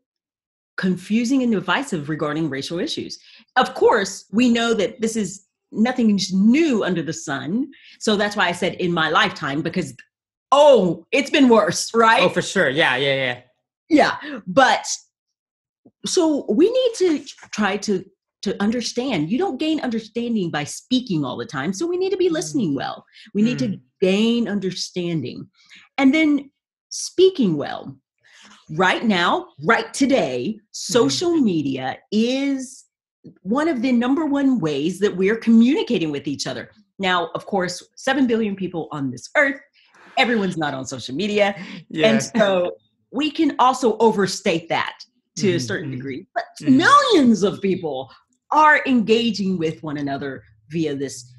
confusing 0.77 1.43
and 1.43 1.51
divisive 1.51 2.09
regarding 2.09 2.49
racial 2.49 2.79
issues. 2.79 3.19
Of 3.55 3.75
course, 3.75 4.25
we 4.31 4.49
know 4.49 4.73
that 4.73 4.99
this 4.99 5.15
is 5.15 5.45
nothing 5.73 6.19
new 6.31 6.83
under 6.83 7.01
the 7.01 7.13
sun. 7.13 7.71
So 7.99 8.15
that's 8.15 8.35
why 8.35 8.47
I 8.47 8.51
said 8.51 8.75
in 8.75 8.91
my 8.93 9.09
lifetime, 9.09 9.61
because 9.61 9.93
oh, 10.51 11.05
it's 11.11 11.29
been 11.29 11.49
worse, 11.49 11.93
right? 11.93 12.21
Oh, 12.21 12.29
for 12.29 12.41
sure. 12.41 12.69
Yeah, 12.69 12.95
yeah, 12.95 13.15
yeah. 13.15 13.41
Yeah. 13.89 14.39
But 14.47 14.85
so 16.05 16.45
we 16.49 16.69
need 16.69 16.91
to 16.97 17.25
try 17.51 17.77
to 17.77 18.05
to 18.43 18.61
understand. 18.61 19.29
You 19.31 19.37
don't 19.37 19.57
gain 19.57 19.79
understanding 19.79 20.51
by 20.51 20.65
speaking 20.65 21.23
all 21.23 21.37
the 21.37 21.45
time. 21.45 21.71
So 21.71 21.87
we 21.87 21.97
need 21.97 22.09
to 22.09 22.17
be 22.17 22.29
listening 22.29 22.73
mm. 22.73 22.75
well. 22.75 23.05
We 23.33 23.41
need 23.41 23.57
mm. 23.59 23.71
to 23.71 23.79
gain 24.01 24.49
understanding. 24.49 25.47
And 25.97 26.13
then 26.13 26.51
speaking 26.89 27.57
well. 27.57 27.97
Right 28.71 29.03
now, 29.03 29.47
right 29.65 29.93
today, 29.93 30.59
social 30.71 31.31
mm. 31.31 31.43
media 31.43 31.97
is 32.11 32.82
one 33.41 33.67
of 33.67 33.81
the 33.81 33.91
number 33.91 34.25
one 34.25 34.59
ways 34.59 34.99
that 34.99 35.15
we're 35.15 35.37
communicating 35.37 36.11
with 36.11 36.27
each 36.27 36.47
other. 36.47 36.71
Now, 36.99 37.29
of 37.35 37.45
course, 37.45 37.83
7 37.95 38.27
billion 38.27 38.55
people 38.55 38.87
on 38.91 39.11
this 39.11 39.29
earth, 39.35 39.59
everyone's 40.17 40.57
not 40.57 40.73
on 40.73 40.85
social 40.85 41.15
media. 41.15 41.55
Yeah. 41.89 42.07
And 42.07 42.23
so 42.23 42.75
we 43.11 43.31
can 43.31 43.55
also 43.59 43.97
overstate 43.97 44.69
that 44.69 44.99
to 45.37 45.47
mm-hmm. 45.47 45.57
a 45.57 45.59
certain 45.59 45.89
mm-hmm. 45.89 45.97
degree. 45.97 46.27
But 46.33 46.45
mm-hmm. 46.61 46.77
millions 46.77 47.43
of 47.43 47.61
people 47.61 48.11
are 48.51 48.81
engaging 48.85 49.57
with 49.57 49.81
one 49.83 49.97
another 49.97 50.43
via 50.69 50.95
this 50.95 51.29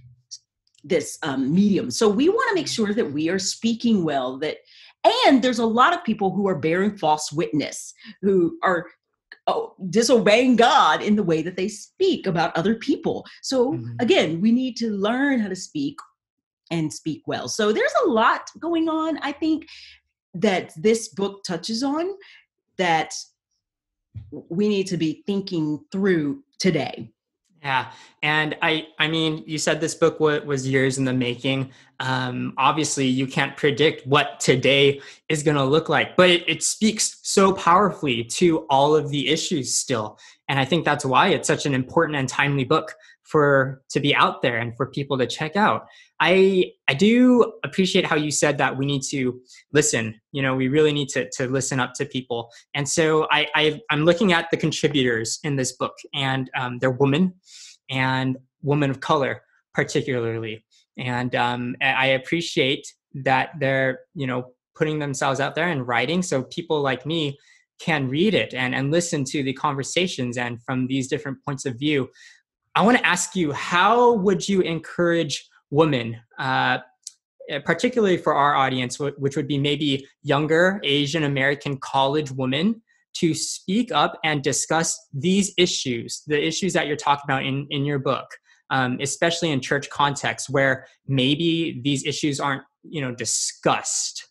this 0.86 1.18
um, 1.22 1.52
medium 1.54 1.90
so 1.90 2.06
we 2.06 2.28
want 2.28 2.46
to 2.50 2.54
make 2.54 2.68
sure 2.68 2.92
that 2.92 3.10
we 3.10 3.30
are 3.30 3.38
speaking 3.38 4.04
well 4.04 4.38
that 4.38 4.58
and 5.26 5.42
there's 5.42 5.58
a 5.58 5.66
lot 5.66 5.94
of 5.94 6.04
people 6.04 6.30
who 6.30 6.46
are 6.46 6.58
bearing 6.58 6.94
false 6.94 7.32
witness 7.32 7.94
who 8.20 8.58
are 8.62 8.86
oh, 9.46 9.74
disobeying 9.90 10.56
god 10.56 11.02
in 11.02 11.16
the 11.16 11.22
way 11.22 11.42
that 11.42 11.56
they 11.56 11.68
speak 11.68 12.26
about 12.26 12.56
other 12.56 12.74
people 12.74 13.24
so 13.42 13.72
mm-hmm. 13.72 13.92
again 14.00 14.40
we 14.40 14.52
need 14.52 14.76
to 14.76 14.90
learn 14.90 15.40
how 15.40 15.48
to 15.48 15.56
speak 15.56 15.96
and 16.70 16.92
speak 16.92 17.22
well 17.26 17.48
so 17.48 17.72
there's 17.72 17.94
a 18.04 18.08
lot 18.08 18.48
going 18.60 18.88
on 18.88 19.18
i 19.18 19.30
think 19.30 19.66
that 20.32 20.72
this 20.76 21.08
book 21.08 21.44
touches 21.44 21.82
on 21.82 22.10
that 22.76 23.14
we 24.30 24.68
need 24.68 24.86
to 24.88 24.96
be 24.96 25.22
thinking 25.26 25.80
through 25.90 26.42
today. 26.58 27.10
Yeah, 27.64 27.92
and 28.22 28.54
I 28.60 28.88
I 28.98 29.08
mean, 29.08 29.42
you 29.46 29.56
said 29.56 29.80
this 29.80 29.94
book 29.94 30.20
was 30.20 30.68
years 30.68 30.98
in 30.98 31.06
the 31.06 31.14
making. 31.14 31.70
Um, 31.98 32.52
obviously, 32.58 33.06
you 33.06 33.26
can't 33.26 33.56
predict 33.56 34.06
what 34.06 34.38
today 34.38 35.00
is 35.30 35.42
going 35.42 35.56
to 35.56 35.64
look 35.64 35.88
like, 35.88 36.14
but 36.14 36.28
it, 36.28 36.46
it 36.46 36.62
speaks 36.62 37.16
so 37.22 37.54
powerfully 37.54 38.22
to 38.24 38.66
all 38.68 38.94
of 38.94 39.08
the 39.08 39.30
issues 39.30 39.74
still. 39.74 40.18
And 40.48 40.60
I 40.60 40.66
think 40.66 40.84
that's 40.84 41.06
why 41.06 41.28
it's 41.28 41.48
such 41.48 41.64
an 41.64 41.72
important 41.72 42.18
and 42.18 42.28
timely 42.28 42.64
book 42.64 42.94
for 43.24 43.82
to 43.90 44.00
be 44.00 44.14
out 44.14 44.42
there 44.42 44.58
and 44.58 44.76
for 44.76 44.86
people 44.86 45.18
to 45.18 45.26
check 45.26 45.56
out. 45.56 45.86
I 46.20 46.72
I 46.88 46.94
do 46.94 47.52
appreciate 47.64 48.06
how 48.06 48.16
you 48.16 48.30
said 48.30 48.58
that 48.58 48.76
we 48.76 48.86
need 48.86 49.02
to 49.10 49.40
listen. 49.72 50.20
You 50.32 50.42
know, 50.42 50.54
we 50.54 50.68
really 50.68 50.92
need 50.92 51.08
to 51.10 51.28
to 51.30 51.48
listen 51.48 51.80
up 51.80 51.94
to 51.94 52.04
people. 52.04 52.50
And 52.74 52.88
so 52.88 53.26
I, 53.30 53.46
I 53.54 53.80
am 53.90 54.04
looking 54.04 54.32
at 54.32 54.50
the 54.50 54.56
contributors 54.56 55.38
in 55.42 55.56
this 55.56 55.72
book, 55.72 55.94
and 56.14 56.50
um, 56.56 56.78
they're 56.78 56.90
women 56.90 57.34
and 57.90 58.36
women 58.62 58.90
of 58.90 59.00
color 59.00 59.42
particularly. 59.74 60.64
And 60.96 61.34
um, 61.34 61.74
I 61.82 62.06
appreciate 62.06 62.86
that 63.24 63.50
they're 63.58 64.00
you 64.14 64.26
know 64.26 64.52
putting 64.76 64.98
themselves 64.98 65.40
out 65.40 65.54
there 65.54 65.68
and 65.68 65.86
writing, 65.86 66.22
so 66.22 66.44
people 66.44 66.80
like 66.80 67.06
me 67.06 67.38
can 67.80 68.08
read 68.08 68.34
it 68.34 68.54
and, 68.54 68.72
and 68.74 68.92
listen 68.92 69.24
to 69.24 69.42
the 69.42 69.52
conversations 69.52 70.36
and 70.36 70.62
from 70.62 70.86
these 70.86 71.08
different 71.08 71.36
points 71.44 71.66
of 71.66 71.76
view 71.76 72.08
I 72.76 72.82
want 72.82 72.98
to 72.98 73.06
ask 73.06 73.36
you 73.36 73.52
how 73.52 74.14
would 74.14 74.48
you 74.48 74.60
encourage 74.60 75.48
women, 75.70 76.16
uh, 76.38 76.78
particularly 77.64 78.16
for 78.16 78.34
our 78.34 78.54
audience, 78.54 78.98
which 78.98 79.36
would 79.36 79.46
be 79.46 79.58
maybe 79.58 80.06
younger 80.22 80.80
Asian 80.82 81.24
American 81.24 81.76
college 81.78 82.30
women, 82.30 82.82
to 83.14 83.32
speak 83.32 83.92
up 83.92 84.18
and 84.24 84.42
discuss 84.42 84.98
these 85.12 85.54
issues, 85.56 86.24
the 86.26 86.44
issues 86.44 86.72
that 86.72 86.88
you're 86.88 86.96
talking 86.96 87.22
about 87.24 87.46
in, 87.46 87.66
in 87.70 87.84
your 87.84 88.00
book, 88.00 88.26
um, 88.70 88.98
especially 89.00 89.52
in 89.52 89.60
church 89.60 89.88
contexts 89.88 90.50
where 90.50 90.86
maybe 91.06 91.80
these 91.84 92.04
issues 92.04 92.40
aren't 92.40 92.62
you 92.82 93.00
know 93.00 93.14
discussed? 93.14 94.28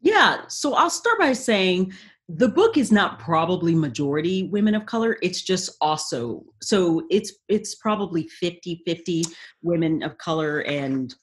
Yeah 0.00 0.42
so 0.48 0.74
i'll 0.74 0.90
start 0.90 1.18
by 1.18 1.32
saying 1.32 1.92
the 2.28 2.48
book 2.48 2.76
is 2.76 2.90
not 2.90 3.18
probably 3.18 3.74
majority 3.74 4.44
women 4.44 4.74
of 4.74 4.84
color 4.86 5.16
it's 5.22 5.42
just 5.42 5.76
also 5.80 6.42
so 6.60 7.02
it's 7.10 7.32
it's 7.48 7.76
probably 7.76 8.26
50 8.26 8.82
50 8.84 9.24
women 9.62 10.02
of 10.02 10.18
color 10.18 10.60
and 10.60 11.14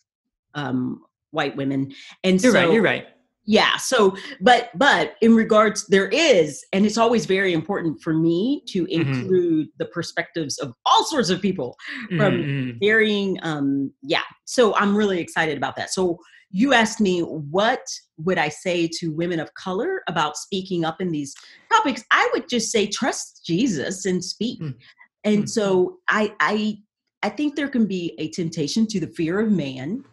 um 0.54 1.02
white 1.32 1.56
women 1.58 1.92
and 2.24 2.42
you're 2.42 2.54
so, 2.54 2.60
right 2.60 2.72
you're 2.72 2.84
right 2.84 3.08
yeah 3.46 3.76
so 3.76 4.16
but 4.40 4.70
but 4.76 5.16
in 5.22 5.36
regards 5.36 5.86
there 5.88 6.08
is 6.08 6.64
and 6.72 6.86
it's 6.86 6.98
always 6.98 7.26
very 7.26 7.52
important 7.52 8.02
for 8.02 8.14
me 8.14 8.64
to 8.68 8.86
mm-hmm. 8.86 9.02
include 9.02 9.68
mm-hmm. 9.68 9.76
the 9.80 9.86
perspectives 9.86 10.58
of 10.60 10.74
all 10.86 11.04
sorts 11.04 11.30
of 11.30 11.42
people 11.42 11.76
from 12.10 12.34
mm-hmm. 12.34 12.78
varying 12.80 13.38
um 13.42 13.92
yeah 14.02 14.22
so 14.46 14.74
i'm 14.76 14.96
really 14.96 15.20
excited 15.20 15.58
about 15.58 15.76
that 15.76 15.92
so 15.92 16.18
you 16.54 16.72
asked 16.72 17.02
me 17.02 17.22
what 17.22 17.82
would 18.18 18.38
I 18.38 18.48
say 18.48 18.88
to 19.00 19.12
women 19.12 19.40
of 19.40 19.54
color 19.56 20.04
about 20.08 20.38
speaking 20.38 20.86
up 20.86 21.02
in 21.02 21.12
these 21.12 21.34
topics? 21.72 22.04
I 22.12 22.30
would 22.32 22.48
just 22.48 22.72
say 22.72 22.88
trust 22.88 23.42
Jesus 23.46 24.06
and 24.06 24.24
speak. 24.24 24.62
Mm. 24.62 24.76
And 25.24 25.44
mm. 25.44 25.50
so 25.50 25.98
I 26.08 26.34
I 26.40 26.78
I 27.24 27.30
think 27.30 27.56
there 27.56 27.68
can 27.68 27.88
be 27.88 28.14
a 28.20 28.30
temptation 28.30 28.86
to 28.88 29.00
the 29.00 29.08
fear 29.08 29.40
of 29.40 29.52
man. 29.52 30.04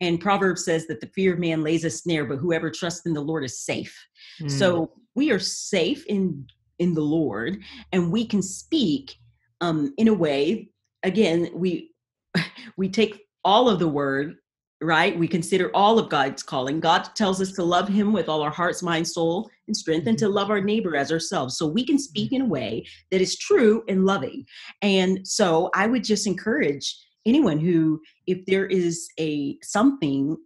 And 0.00 0.18
Proverbs 0.18 0.64
says 0.64 0.86
that 0.86 1.02
the 1.02 1.10
fear 1.14 1.34
of 1.34 1.38
man 1.38 1.62
lays 1.62 1.84
a 1.84 1.90
snare, 1.90 2.24
but 2.24 2.38
whoever 2.38 2.70
trusts 2.70 3.04
in 3.04 3.12
the 3.12 3.20
Lord 3.20 3.44
is 3.44 3.60
safe. 3.60 3.94
Mm. 4.40 4.50
So 4.50 4.92
we 5.14 5.30
are 5.30 5.38
safe 5.38 6.04
in 6.06 6.46
in 6.78 6.94
the 6.94 7.02
Lord, 7.02 7.58
and 7.92 8.10
we 8.10 8.26
can 8.26 8.40
speak 8.40 9.16
um, 9.60 9.92
in 9.98 10.08
a 10.08 10.14
way. 10.14 10.70
Again, 11.02 11.50
we 11.54 11.90
we 12.78 12.88
take 12.88 13.26
all 13.44 13.68
of 13.68 13.78
the 13.78 13.88
word 13.88 14.36
right? 14.82 15.18
We 15.18 15.28
consider 15.28 15.70
all 15.74 15.98
of 15.98 16.08
God's 16.08 16.42
calling. 16.42 16.80
God 16.80 17.02
tells 17.14 17.40
us 17.40 17.52
to 17.52 17.62
love 17.62 17.88
Him 17.88 18.12
with 18.12 18.28
all 18.28 18.42
our 18.42 18.50
hearts, 18.50 18.82
mind, 18.82 19.06
soul, 19.06 19.50
and 19.66 19.76
strength, 19.76 20.06
and 20.06 20.18
to 20.18 20.26
mm-hmm. 20.26 20.34
love 20.34 20.50
our 20.50 20.60
neighbor 20.60 20.96
as 20.96 21.12
ourselves. 21.12 21.58
So 21.58 21.66
we 21.66 21.84
can 21.84 21.98
speak 21.98 22.28
mm-hmm. 22.28 22.36
in 22.36 22.42
a 22.42 22.46
way 22.46 22.86
that 23.10 23.20
is 23.20 23.36
true 23.36 23.82
and 23.88 24.06
loving. 24.06 24.46
And 24.82 25.26
so 25.26 25.70
I 25.74 25.86
would 25.86 26.04
just 26.04 26.26
encourage 26.26 26.96
anyone 27.26 27.58
who, 27.58 28.00
if 28.26 28.44
there 28.46 28.66
is 28.66 29.08
a 29.18 29.58
something, 29.62 30.36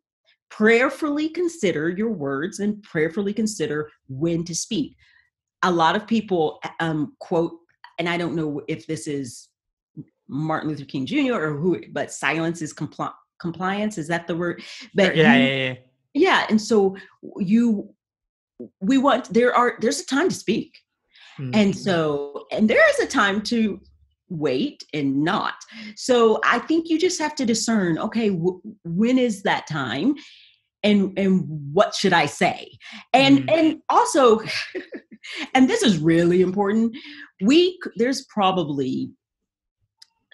prayerfully 0.50 1.29
consider 1.29 1.88
your 1.88 2.11
words 2.11 2.59
and 2.61 2.83
prayerfully 2.83 3.33
consider 3.33 3.91
when 4.09 4.45
to 4.45 4.55
speak. 4.55 4.97
A 5.62 5.71
lot 5.71 5.97
of 5.97 6.07
people 6.07 6.61
um, 6.81 7.17
quote, 7.21 7.53
and 7.99 8.09
I 8.09 8.17
don't 8.17 8.35
know 8.35 8.61
if 8.69 8.87
this 8.87 9.07
is 9.07 9.49
Martin 10.29 10.71
Luther 10.71 10.85
King 10.85 11.07
Jr. 11.07 11.35
or 11.35 11.57
who, 11.57 11.81
but 11.93 12.12
silence 12.12 12.62
is 12.62 12.73
compl- 12.73 13.12
compliance? 13.38 13.99
Is 13.99 14.09
that 14.09 14.26
the 14.26 14.37
word? 14.37 14.62
But 14.95 15.17
yeah, 15.17 15.35
you, 15.35 15.45
yeah, 15.45 15.57
yeah, 15.57 15.75
yeah. 16.14 16.47
And 16.49 16.61
so 16.61 16.97
you 17.38 17.95
we 18.81 18.99
want 18.99 19.33
there 19.33 19.55
are 19.55 19.76
there's 19.81 20.00
a 20.00 20.07
time 20.07 20.29
to 20.29 20.35
speak. 20.35 20.79
Mm-hmm. 21.38 21.50
and 21.55 21.76
so 21.76 22.47
and 22.53 22.71
there 22.71 22.88
is 22.91 23.00
a 23.00 23.09
time 23.09 23.43
to 23.43 23.81
wait 24.29 24.85
and 24.95 25.25
not. 25.25 25.55
So 25.97 26.41
i 26.45 26.59
think 26.61 26.88
you 26.88 26.99
just 26.99 27.21
have 27.21 27.35
to 27.37 27.45
discern 27.45 27.99
okay 27.99 28.31
w- 28.31 28.61
when 28.85 29.19
is 29.19 29.43
that 29.43 29.67
time? 29.67 30.14
And 30.85 31.19
and 31.19 31.45
what 31.73 31.95
should 31.95 32.12
i 32.12 32.26
say? 32.26 32.79
And 33.12 33.41
mm. 33.41 33.53
and 33.53 33.83
also 33.88 34.41
and 35.55 35.69
this 35.69 35.83
is 35.83 35.99
really 35.99 36.41
important 36.41 36.97
we 37.43 37.79
there's 37.97 38.25
probably 38.26 39.11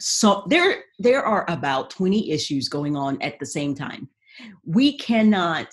so 0.00 0.44
there 0.48 0.84
there 0.98 1.24
are 1.24 1.44
about 1.48 1.90
20 1.90 2.30
issues 2.30 2.68
going 2.68 2.96
on 2.96 3.20
at 3.22 3.38
the 3.38 3.46
same 3.46 3.74
time. 3.74 4.08
We 4.64 4.96
cannot 4.98 5.68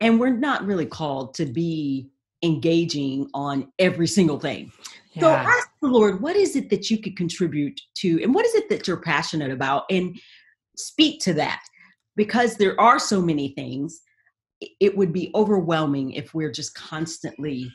and 0.00 0.20
we're 0.20 0.36
not 0.36 0.66
really 0.66 0.86
called 0.86 1.34
to 1.34 1.46
be 1.46 2.10
engaging 2.42 3.30
on 3.32 3.72
every 3.78 4.06
single 4.06 4.38
thing. 4.38 4.70
Yeah. 5.14 5.22
so 5.22 5.30
ask 5.30 5.68
the 5.80 5.88
lord 5.88 6.20
what 6.20 6.36
is 6.36 6.56
it 6.56 6.68
that 6.68 6.90
you 6.90 7.00
could 7.00 7.16
contribute 7.16 7.80
to 7.96 8.22
and 8.22 8.34
what 8.34 8.44
is 8.44 8.54
it 8.54 8.68
that 8.68 8.86
you're 8.86 9.00
passionate 9.00 9.50
about? 9.50 9.84
And 9.90 10.18
speak 10.76 11.20
to 11.22 11.32
that 11.34 11.62
because 12.16 12.56
there 12.56 12.78
are 12.78 12.98
so 12.98 13.22
many 13.22 13.48
things 13.54 14.02
it 14.80 14.96
would 14.96 15.12
be 15.12 15.30
overwhelming 15.34 16.12
if 16.12 16.34
we're 16.34 16.50
just 16.50 16.74
constantly 16.74 17.70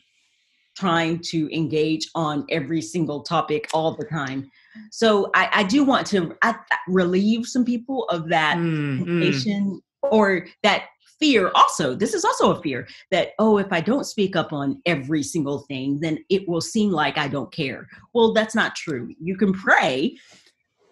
trying 0.82 1.20
to 1.20 1.48
engage 1.56 2.10
on 2.16 2.44
every 2.50 2.82
single 2.82 3.22
topic 3.22 3.70
all 3.72 3.96
the 3.96 4.06
time. 4.06 4.50
So 4.92 5.30
I, 5.36 5.50
I 5.54 5.64
do 5.64 5.84
want 5.84 6.08
to 6.08 6.36
I, 6.42 6.56
relieve 6.88 7.46
some 7.46 7.64
people 7.64 8.06
of 8.06 8.28
that 8.30 8.58
mm, 8.58 9.80
or 10.02 10.48
that 10.64 10.86
fear 11.20 11.52
also. 11.54 11.94
This 11.94 12.16
is 12.16 12.26
also 12.26 12.56
a 12.56 12.62
fear 12.64 12.88
that 13.12 13.34
oh 13.38 13.60
if 13.60 13.72
i 13.72 13.80
don't 13.80 14.06
speak 14.06 14.36
up 14.36 14.52
on 14.52 14.82
every 14.88 15.22
single 15.22 15.60
thing 15.70 16.00
then 16.00 16.18
it 16.30 16.48
will 16.50 16.62
seem 16.62 16.90
like 16.90 17.20
i 17.20 17.28
don't 17.28 17.54
care. 17.54 17.88
Well 18.14 18.34
that's 18.34 18.56
not 18.56 18.76
true. 18.76 19.14
You 19.22 19.38
can 19.38 19.54
pray 19.54 20.18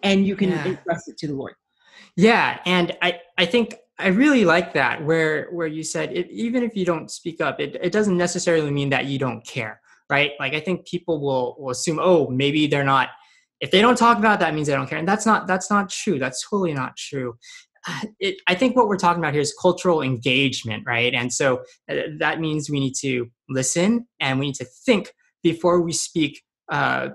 and 0.04 0.24
you 0.24 0.36
can 0.36 0.50
yeah. 0.50 0.66
entrust 0.66 1.08
it 1.08 1.18
to 1.18 1.26
the 1.26 1.34
lord. 1.34 1.54
Yeah 2.16 2.60
and 2.64 2.96
i 3.02 3.18
i 3.38 3.44
think 3.44 3.74
i 4.00 4.08
really 4.08 4.44
like 4.44 4.72
that 4.72 5.04
where 5.04 5.48
where 5.50 5.66
you 5.66 5.82
said 5.82 6.12
it, 6.12 6.30
even 6.30 6.62
if 6.62 6.76
you 6.76 6.84
don't 6.84 7.10
speak 7.10 7.40
up 7.40 7.60
it, 7.60 7.76
it 7.82 7.92
doesn't 7.92 8.16
necessarily 8.16 8.70
mean 8.70 8.90
that 8.90 9.06
you 9.06 9.18
don't 9.18 9.46
care 9.46 9.80
right? 10.10 10.32
Like 10.40 10.54
i 10.54 10.60
think 10.60 10.86
people 10.86 11.20
will 11.20 11.56
will 11.58 11.70
assume 11.70 11.98
oh 12.02 12.28
maybe 12.28 12.66
they're 12.66 12.84
not 12.84 13.10
if 13.60 13.70
they 13.70 13.80
don't 13.80 13.96
talk 13.96 14.18
about 14.18 14.34
it, 14.34 14.40
that 14.40 14.54
means 14.54 14.66
they 14.66 14.74
don't 14.74 14.88
care 14.88 14.98
and 14.98 15.08
that's 15.08 15.24
not 15.24 15.46
that's 15.46 15.70
not 15.70 15.88
true 15.88 16.18
that's 16.18 16.46
totally 16.48 16.74
not 16.74 16.96
true. 16.96 17.34
It, 18.18 18.36
i 18.46 18.54
think 18.54 18.76
what 18.76 18.88
we're 18.88 18.98
talking 18.98 19.22
about 19.22 19.32
here 19.32 19.40
is 19.40 19.54
cultural 19.60 20.02
engagement 20.02 20.84
right? 20.86 21.14
And 21.14 21.32
so 21.32 21.62
uh, 21.90 21.94
that 22.18 22.40
means 22.40 22.68
we 22.68 22.80
need 22.80 22.94
to 23.00 23.30
listen 23.48 24.06
and 24.18 24.38
we 24.38 24.46
need 24.46 24.56
to 24.56 24.66
think 24.86 25.12
before 25.42 25.80
we 25.80 25.92
speak 25.92 26.42
uh, 26.70 27.10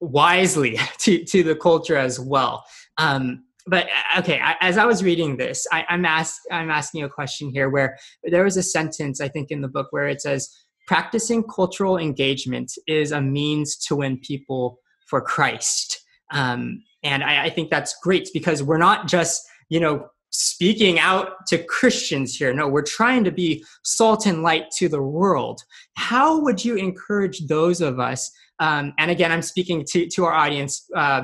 wisely 0.00 0.78
to, 1.00 1.24
to 1.24 1.42
the 1.42 1.56
culture 1.56 1.96
as 1.96 2.18
well. 2.18 2.64
Um, 2.98 3.44
but 3.66 3.86
uh, 3.86 4.20
okay 4.20 4.40
I, 4.40 4.56
as 4.60 4.78
i 4.78 4.84
was 4.84 5.02
reading 5.02 5.36
this 5.36 5.66
I, 5.72 5.84
i'm 5.88 6.04
ask, 6.04 6.40
i'm 6.50 6.70
asking 6.70 7.04
a 7.04 7.08
question 7.08 7.50
here 7.50 7.68
where 7.68 7.96
there 8.24 8.44
was 8.44 8.56
a 8.56 8.62
sentence 8.62 9.20
i 9.20 9.28
think 9.28 9.50
in 9.50 9.60
the 9.60 9.68
book 9.68 9.88
where 9.90 10.08
it 10.08 10.20
says 10.20 10.50
practicing 10.86 11.42
cultural 11.42 11.98
engagement 11.98 12.72
is 12.86 13.12
a 13.12 13.20
means 13.20 13.76
to 13.76 13.96
win 13.96 14.18
people 14.18 14.78
for 15.06 15.20
Christ. 15.20 16.00
Um, 16.32 16.82
and 17.02 17.22
I, 17.22 17.44
I 17.44 17.50
think 17.50 17.70
that's 17.70 17.96
great 18.02 18.28
because 18.32 18.62
we're 18.62 18.78
not 18.78 19.08
just, 19.08 19.42
you 19.68 19.80
know, 19.80 20.08
speaking 20.30 20.98
out 20.98 21.46
to 21.48 21.58
Christians 21.58 22.34
here. 22.34 22.52
No, 22.52 22.68
we're 22.68 22.82
trying 22.82 23.24
to 23.24 23.30
be 23.30 23.64
salt 23.84 24.26
and 24.26 24.42
light 24.42 24.70
to 24.78 24.88
the 24.88 25.02
world. 25.02 25.62
How 25.96 26.40
would 26.40 26.64
you 26.64 26.76
encourage 26.76 27.46
those 27.46 27.80
of 27.80 28.00
us? 28.00 28.30
Um, 28.58 28.92
and 28.98 29.10
again, 29.10 29.32
I'm 29.32 29.42
speaking 29.42 29.84
to, 29.90 30.08
to 30.08 30.24
our 30.24 30.32
audience, 30.32 30.88
uh, 30.94 31.22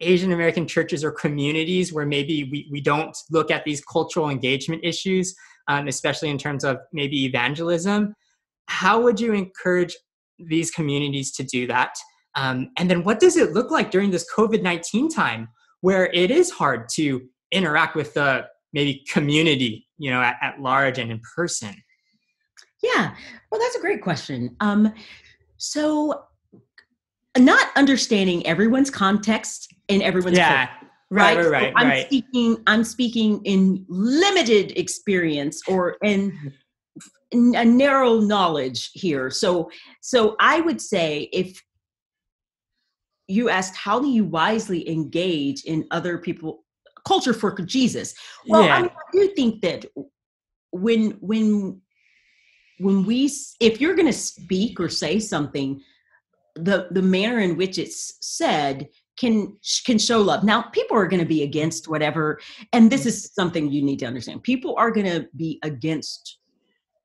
Asian 0.00 0.32
American 0.32 0.66
churches 0.66 1.04
or 1.04 1.10
communities 1.10 1.92
where 1.92 2.06
maybe 2.06 2.44
we, 2.44 2.68
we 2.70 2.80
don't 2.80 3.16
look 3.30 3.50
at 3.50 3.64
these 3.64 3.82
cultural 3.84 4.28
engagement 4.28 4.82
issues, 4.84 5.34
um, 5.68 5.88
especially 5.88 6.30
in 6.30 6.38
terms 6.38 6.64
of 6.64 6.78
maybe 6.92 7.24
evangelism. 7.24 8.14
How 8.66 9.00
would 9.00 9.20
you 9.20 9.32
encourage 9.32 9.96
these 10.38 10.70
communities 10.70 11.32
to 11.32 11.44
do 11.44 11.66
that? 11.68 11.94
Um, 12.34 12.70
and 12.76 12.90
then 12.90 13.02
what 13.02 13.20
does 13.20 13.36
it 13.36 13.52
look 13.52 13.70
like 13.70 13.90
during 13.90 14.10
this 14.10 14.26
COVID 14.36 14.62
19 14.62 15.08
time 15.08 15.48
where 15.80 16.06
it 16.12 16.30
is 16.30 16.50
hard 16.50 16.88
to 16.90 17.22
interact 17.52 17.96
with 17.96 18.14
the 18.14 18.46
maybe 18.72 19.04
community, 19.10 19.86
you 19.98 20.10
know, 20.10 20.20
at, 20.20 20.36
at 20.42 20.60
large 20.60 20.98
and 20.98 21.10
in 21.10 21.20
person? 21.34 21.74
Yeah, 22.82 23.14
well, 23.50 23.60
that's 23.60 23.76
a 23.76 23.80
great 23.80 24.02
question. 24.02 24.54
Um, 24.60 24.92
so, 25.56 26.24
not 27.38 27.68
understanding 27.76 28.46
everyone's 28.46 28.90
context 28.90 29.72
and 29.88 30.02
everyone's 30.02 30.38
yeah. 30.38 30.66
culture, 30.66 30.86
Right, 31.10 31.36
right, 31.36 31.50
right, 31.50 31.62
So 31.62 31.72
I'm 31.76 31.88
right. 31.88 32.06
speaking. 32.06 32.62
I'm 32.66 32.82
speaking 32.82 33.40
in 33.44 33.84
limited 33.88 34.76
experience 34.76 35.62
or 35.68 35.96
in 36.02 36.52
a 37.32 37.64
narrow 37.64 38.18
knowledge 38.20 38.90
here. 38.92 39.30
So, 39.30 39.70
so 40.00 40.36
I 40.40 40.60
would 40.60 40.80
say 40.80 41.28
if 41.32 41.62
you 43.28 43.48
asked 43.50 43.76
how 43.76 44.00
do 44.00 44.08
you 44.08 44.24
wisely 44.24 44.88
engage 44.88 45.64
in 45.64 45.86
other 45.90 46.18
people 46.18 46.64
culture 47.06 47.32
for 47.32 47.52
Jesus, 47.52 48.14
well, 48.48 48.64
Yeah. 48.64 48.74
I, 48.74 48.82
mean, 48.82 48.90
I 48.90 49.10
do 49.12 49.28
think 49.36 49.62
that 49.62 49.86
when 50.72 51.12
when 51.20 51.80
when 52.78 53.04
we 53.04 53.30
if 53.60 53.80
you're 53.80 53.94
going 53.94 54.06
to 54.06 54.12
speak 54.12 54.80
or 54.80 54.88
say 54.88 55.20
something 55.20 55.80
the 56.56 56.88
the 56.90 57.02
manner 57.02 57.38
in 57.40 57.56
which 57.56 57.78
it's 57.78 58.14
said 58.20 58.88
can 59.18 59.56
can 59.84 59.98
show 59.98 60.20
love 60.20 60.44
now 60.44 60.62
people 60.62 60.96
are 60.96 61.06
going 61.06 61.20
to 61.20 61.26
be 61.26 61.42
against 61.42 61.88
whatever 61.88 62.38
and 62.72 62.90
this 62.90 63.06
is 63.06 63.30
something 63.34 63.70
you 63.70 63.82
need 63.82 63.98
to 63.98 64.06
understand 64.06 64.42
people 64.42 64.74
are 64.78 64.90
going 64.90 65.06
to 65.06 65.26
be 65.36 65.58
against 65.62 66.38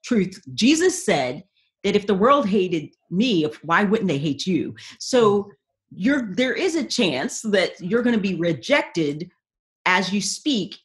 truth 0.04 0.42
jesus 0.54 1.06
said 1.06 1.44
that 1.84 1.96
if 1.96 2.06
the 2.08 2.14
world 2.14 2.48
hated 2.48 2.90
me 3.10 3.46
if, 3.46 3.56
why 3.64 3.84
wouldn't 3.84 4.10
they 4.10 4.18
hate 4.18 4.46
you 4.46 4.74
so 5.00 5.52
you're 5.94 6.34
there 6.36 6.54
is 6.54 6.76
a 6.76 6.84
chance 6.84 7.42
that 7.42 7.80
you're 7.80 8.04
going 8.04 8.16
to 8.16 8.22
be 8.22 8.36
rejected 8.36 9.30
as 9.86 10.14
you 10.14 10.22
speak 10.22 10.78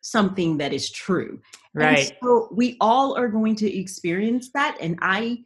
something 0.00 0.58
that 0.58 0.72
is 0.72 0.90
true 0.90 1.40
and 1.76 1.96
Right. 1.96 2.12
so 2.22 2.48
we 2.52 2.76
all 2.80 3.16
are 3.16 3.28
going 3.28 3.56
to 3.56 3.76
experience 3.76 4.50
that. 4.52 4.76
And 4.80 4.96
I 5.02 5.44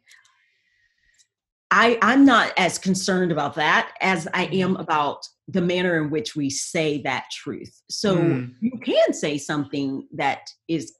I 1.71 1.97
I'm 2.01 2.25
not 2.25 2.53
as 2.57 2.77
concerned 2.77 3.31
about 3.31 3.55
that 3.55 3.91
as 4.01 4.27
I 4.33 4.45
am 4.45 4.75
about 4.77 5.27
the 5.47 5.61
manner 5.61 6.01
in 6.01 6.09
which 6.09 6.35
we 6.35 6.49
say 6.49 7.01
that 7.03 7.25
truth. 7.31 7.81
So 7.89 8.15
Mm. 8.21 8.53
you 8.61 8.71
can 8.83 9.13
say 9.13 9.37
something 9.37 10.07
that 10.13 10.49
is 10.67 10.93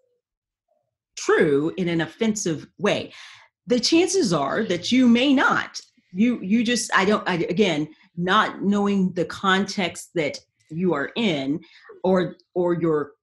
true 1.17 1.73
in 1.77 1.87
an 1.87 2.01
offensive 2.01 2.67
way. 2.77 3.11
The 3.67 3.79
chances 3.79 4.33
are 4.33 4.63
that 4.63 4.91
you 4.91 5.07
may 5.07 5.33
not. 5.33 5.79
You 6.11 6.39
you 6.41 6.63
just 6.63 6.89
I 6.95 7.05
don't 7.05 7.27
I, 7.27 7.35
again 7.35 7.89
not 8.15 8.63
knowing 8.63 9.13
the 9.13 9.25
context 9.25 10.09
that 10.15 10.39
you 10.69 10.93
are 10.93 11.11
in 11.15 11.61
or 12.03 12.35
or 12.53 12.73
your 12.73 13.13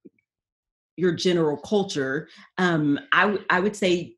your 0.96 1.12
general 1.12 1.56
culture 1.58 2.28
um 2.58 2.98
i 3.12 3.38
i 3.50 3.60
would 3.60 3.76
say 3.76 4.16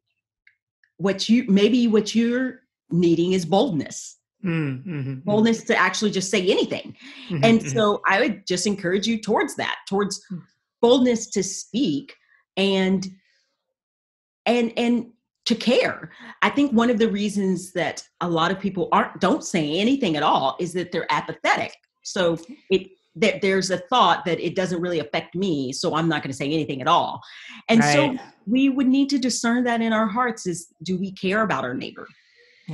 what 0.98 1.28
you 1.28 1.44
maybe 1.48 1.88
what 1.88 2.14
you're 2.14 2.60
needing 2.90 3.32
is 3.32 3.44
boldness. 3.44 4.16
Mm, 4.44 4.84
mhm, 4.84 5.04
mhm, 5.04 5.24
boldness 5.24 5.64
to 5.64 5.76
actually 5.76 6.12
just 6.12 6.30
say 6.30 6.46
anything. 6.46 6.94
Mhm, 7.28 7.40
and 7.42 7.60
mhm. 7.60 7.74
so 7.74 8.00
i 8.06 8.20
would 8.20 8.46
just 8.46 8.68
encourage 8.68 9.06
you 9.06 9.20
towards 9.20 9.56
that 9.56 9.76
towards 9.88 10.20
Mm. 10.30 10.42
boldness 10.80 11.28
to 11.30 11.42
speak 11.42 12.14
and 12.56 13.08
and 14.46 14.72
and 14.76 15.06
to 15.46 15.54
care. 15.54 16.12
I 16.42 16.50
think 16.50 16.72
one 16.72 16.90
of 16.90 16.98
the 16.98 17.10
reasons 17.10 17.72
that 17.72 18.02
a 18.20 18.28
lot 18.28 18.50
of 18.52 18.60
people 18.60 18.88
aren't 18.92 19.20
don't 19.20 19.42
say 19.42 19.78
anything 19.78 20.16
at 20.16 20.22
all 20.22 20.56
is 20.60 20.72
that 20.74 20.92
they're 20.92 21.10
apathetic. 21.10 21.74
So 22.04 22.38
it 22.70 22.88
that 23.16 23.40
there's 23.42 23.70
a 23.70 23.78
thought 23.78 24.24
that 24.24 24.38
it 24.38 24.54
doesn't 24.54 24.80
really 24.80 25.00
affect 25.00 25.34
me 25.34 25.72
so 25.72 25.96
i'm 25.96 26.08
not 26.08 26.22
going 26.22 26.30
to 26.30 26.36
say 26.36 26.44
anything 26.46 26.80
at 26.80 26.86
all. 26.86 27.20
And 27.68 27.82
so 27.82 28.16
we 28.46 28.68
would 28.68 28.86
need 28.86 29.08
to 29.10 29.18
discern 29.18 29.64
that 29.64 29.80
in 29.80 29.92
our 29.92 30.06
hearts 30.06 30.46
is 30.46 30.68
do 30.84 30.96
we 30.96 31.10
care 31.12 31.42
about 31.42 31.64
our 31.64 31.74
neighbor 31.74 32.06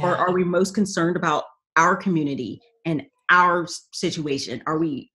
or 0.03 0.17
are 0.17 0.33
we 0.33 0.45
most 0.45 0.75
concerned 0.75 1.17
about 1.17 1.45
our 1.77 1.95
community 1.97 2.61
and 2.85 3.03
our 3.31 3.67
situation 3.93 4.63
are 4.67 4.79
we 4.79 5.11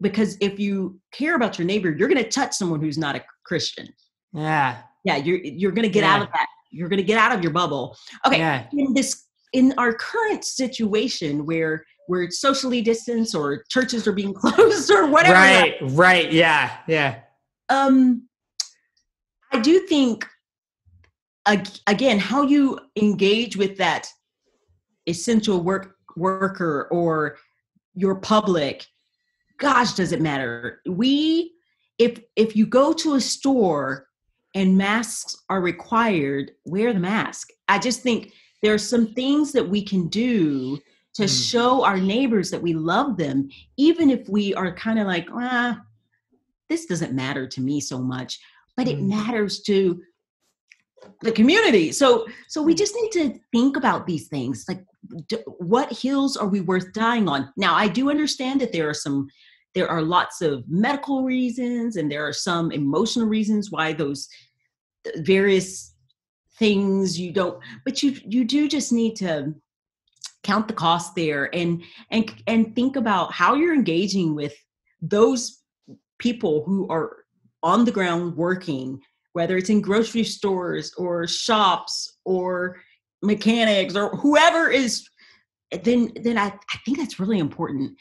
because 0.00 0.36
if 0.40 0.58
you 0.58 0.98
care 1.12 1.34
about 1.36 1.58
your 1.58 1.66
neighbor 1.66 1.90
you're 1.90 2.08
going 2.08 2.22
to 2.22 2.28
touch 2.28 2.52
someone 2.52 2.80
who's 2.80 2.98
not 2.98 3.14
a 3.16 3.24
christian 3.46 3.88
yeah. 4.32 4.78
yeah 5.04 5.16
you're 5.16 5.38
you're 5.38 5.72
going 5.72 5.84
to 5.84 5.88
get 5.92 6.04
out 6.04 6.20
of 6.22 6.28
that 6.32 6.46
you're 6.70 6.88
going 6.88 6.98
to 6.98 7.04
get 7.06 7.18
out 7.18 7.32
of 7.32 7.42
your 7.42 7.52
bubble 7.52 7.96
okay 8.26 8.38
Yeah. 8.38 8.66
in 8.72 8.92
this 8.94 9.24
in 9.52 9.72
our 9.78 9.94
current 9.94 10.44
situation 10.44 11.46
where 11.46 11.84
we're 12.08 12.28
socially 12.30 12.82
distanced 12.82 13.34
or 13.34 13.64
churches 13.70 14.06
are 14.06 14.12
being 14.12 14.34
closed 14.42 14.90
or 14.90 15.06
whatever 15.06 15.34
Right. 15.34 15.76
Right. 15.80 16.32
Yeah. 16.32 16.76
Yeah. 16.88 17.20
um 17.70 18.28
i 19.52 19.60
do 19.60 19.80
think 19.86 20.26
again 21.86 22.18
how 22.18 22.42
you 22.42 22.78
engage 22.96 23.56
with 23.56 23.76
that 23.78 24.08
essential 25.06 25.60
work 25.62 25.96
worker 26.16 26.88
or 26.90 27.36
your 27.94 28.14
public 28.16 28.86
gosh 29.58 29.92
does 29.94 30.12
it 30.12 30.20
matter 30.20 30.80
we 30.86 31.52
if 31.98 32.20
if 32.36 32.54
you 32.56 32.66
go 32.66 32.92
to 32.92 33.14
a 33.14 33.20
store 33.20 34.06
and 34.54 34.76
masks 34.76 35.42
are 35.50 35.60
required 35.60 36.52
wear 36.64 36.92
the 36.92 37.00
mask 37.00 37.48
i 37.68 37.78
just 37.78 38.00
think 38.02 38.32
there 38.62 38.72
are 38.74 38.78
some 38.78 39.12
things 39.14 39.52
that 39.52 39.68
we 39.68 39.82
can 39.82 40.08
do 40.08 40.78
to 41.14 41.24
Mm. 41.24 41.50
show 41.50 41.84
our 41.84 41.98
neighbors 41.98 42.50
that 42.50 42.60
we 42.62 42.74
love 42.74 43.16
them 43.16 43.48
even 43.76 44.10
if 44.10 44.28
we 44.28 44.54
are 44.54 44.74
kind 44.74 44.98
of 44.98 45.06
like 45.06 45.28
ah 45.32 45.80
this 46.68 46.86
doesn't 46.86 47.12
matter 47.12 47.46
to 47.46 47.60
me 47.60 47.80
so 47.80 47.98
much 47.98 48.40
but 48.76 48.88
it 48.88 48.98
Mm. 48.98 49.08
matters 49.08 49.60
to 49.62 50.00
the 51.22 51.32
community. 51.32 51.92
So 51.92 52.26
so 52.48 52.62
we 52.62 52.72
hmm. 52.72 52.78
just 52.78 52.94
need 52.94 53.10
to 53.12 53.38
think 53.52 53.76
about 53.76 54.06
these 54.06 54.28
things 54.28 54.64
like 54.68 54.84
d- 55.28 55.38
what 55.58 55.92
hills 55.92 56.36
are 56.36 56.48
we 56.48 56.60
worth 56.60 56.92
dying 56.92 57.28
on? 57.28 57.52
Now 57.56 57.74
i 57.74 57.88
do 57.88 58.10
understand 58.10 58.60
that 58.60 58.72
there 58.72 58.88
are 58.88 58.94
some 58.94 59.28
there 59.74 59.88
are 59.88 60.02
lots 60.02 60.40
of 60.40 60.64
medical 60.68 61.24
reasons 61.24 61.96
and 61.96 62.10
there 62.10 62.26
are 62.26 62.32
some 62.32 62.70
emotional 62.70 63.26
reasons 63.26 63.70
why 63.70 63.92
those 63.92 64.28
various 65.18 65.94
things 66.58 67.18
you 67.18 67.32
don't 67.32 67.58
but 67.84 68.02
you 68.02 68.16
you 68.24 68.44
do 68.44 68.68
just 68.68 68.92
need 68.92 69.16
to 69.16 69.52
count 70.44 70.68
the 70.68 70.74
cost 70.74 71.14
there 71.14 71.54
and 71.54 71.82
and 72.10 72.34
and 72.46 72.74
think 72.76 72.96
about 72.96 73.32
how 73.32 73.54
you're 73.54 73.74
engaging 73.74 74.34
with 74.34 74.54
those 75.02 75.62
people 76.18 76.62
who 76.64 76.86
are 76.88 77.24
on 77.62 77.84
the 77.84 77.90
ground 77.90 78.36
working 78.36 79.00
whether 79.34 79.56
it's 79.56 79.70
in 79.70 79.80
grocery 79.80 80.24
stores 80.24 80.94
or 80.96 81.26
shops 81.26 82.18
or 82.24 82.80
mechanics 83.22 83.94
or 83.94 84.16
whoever 84.16 84.70
is 84.70 85.06
then 85.82 86.12
then 86.22 86.38
I, 86.38 86.46
I 86.46 86.78
think 86.84 86.98
that's 86.98 87.18
really 87.18 87.38
important. 87.38 87.96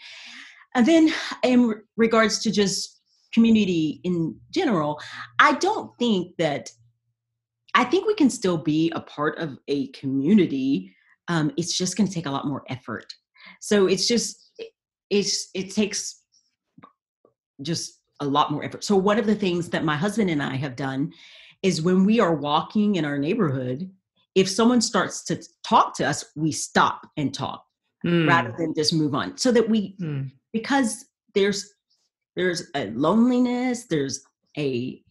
And 0.76 0.86
then 0.86 1.10
in 1.44 1.82
regards 1.98 2.40
to 2.44 2.52
just 2.52 3.02
community 3.34 4.00
in 4.04 4.36
general 4.52 5.02
i 5.40 5.54
don't 5.54 5.92
think 5.98 6.38
that 6.38 6.70
i 7.74 7.84
think 7.84 8.06
we 8.06 8.14
can 8.14 8.30
still 8.30 8.60
be 8.60 8.92
a 8.92 9.02
part 9.02 9.40
of 9.40 9.58
a 9.68 9.88
community. 9.88 10.96
Um, 11.30 11.52
it's 11.58 11.76
just 11.76 11.98
going 11.98 12.08
to 12.08 12.14
take 12.14 12.28
a 12.28 12.32
lot 12.32 12.46
more 12.46 12.64
effort. 12.70 13.12
So 13.60 13.88
it's 13.88 14.08
just 14.08 14.52
it's 15.10 15.50
it 15.54 15.72
takes 15.72 16.22
just 17.62 18.03
a 18.20 18.26
lot 18.26 18.52
more 18.52 18.64
effort. 18.64 18.84
So 18.84 18.96
one 18.96 19.20
of 19.20 19.26
the 19.26 19.36
things 19.36 19.70
that 19.70 19.84
my 19.84 19.98
husband 19.98 20.30
and 20.30 20.42
i 20.42 20.56
have 20.56 20.76
done 20.76 21.14
is 21.62 21.82
when 21.82 22.06
we 22.06 22.20
are 22.20 22.36
walking 22.36 22.96
in 22.96 23.06
our 23.06 23.18
neighborhood 23.18 23.90
if 24.36 24.50
someone 24.50 24.82
starts 24.82 25.24
to 25.24 25.42
talk 25.64 25.96
to 25.96 26.06
us 26.06 26.26
we 26.36 26.52
stop 26.52 27.08
and 27.18 27.34
talk 27.34 27.66
Mm, 28.06 28.28
rather 28.28 28.54
than 28.58 28.74
just 28.74 28.94
move 28.94 29.16
on. 29.16 29.38
So 29.38 29.52
that 29.54 29.70
we 29.70 29.96
mm, 29.96 30.30
because 30.52 31.06
there's 31.34 31.74
there's 32.36 32.70
a 32.76 32.88
loneliness 32.92 33.86
there's 33.86 34.26
a 34.58 35.02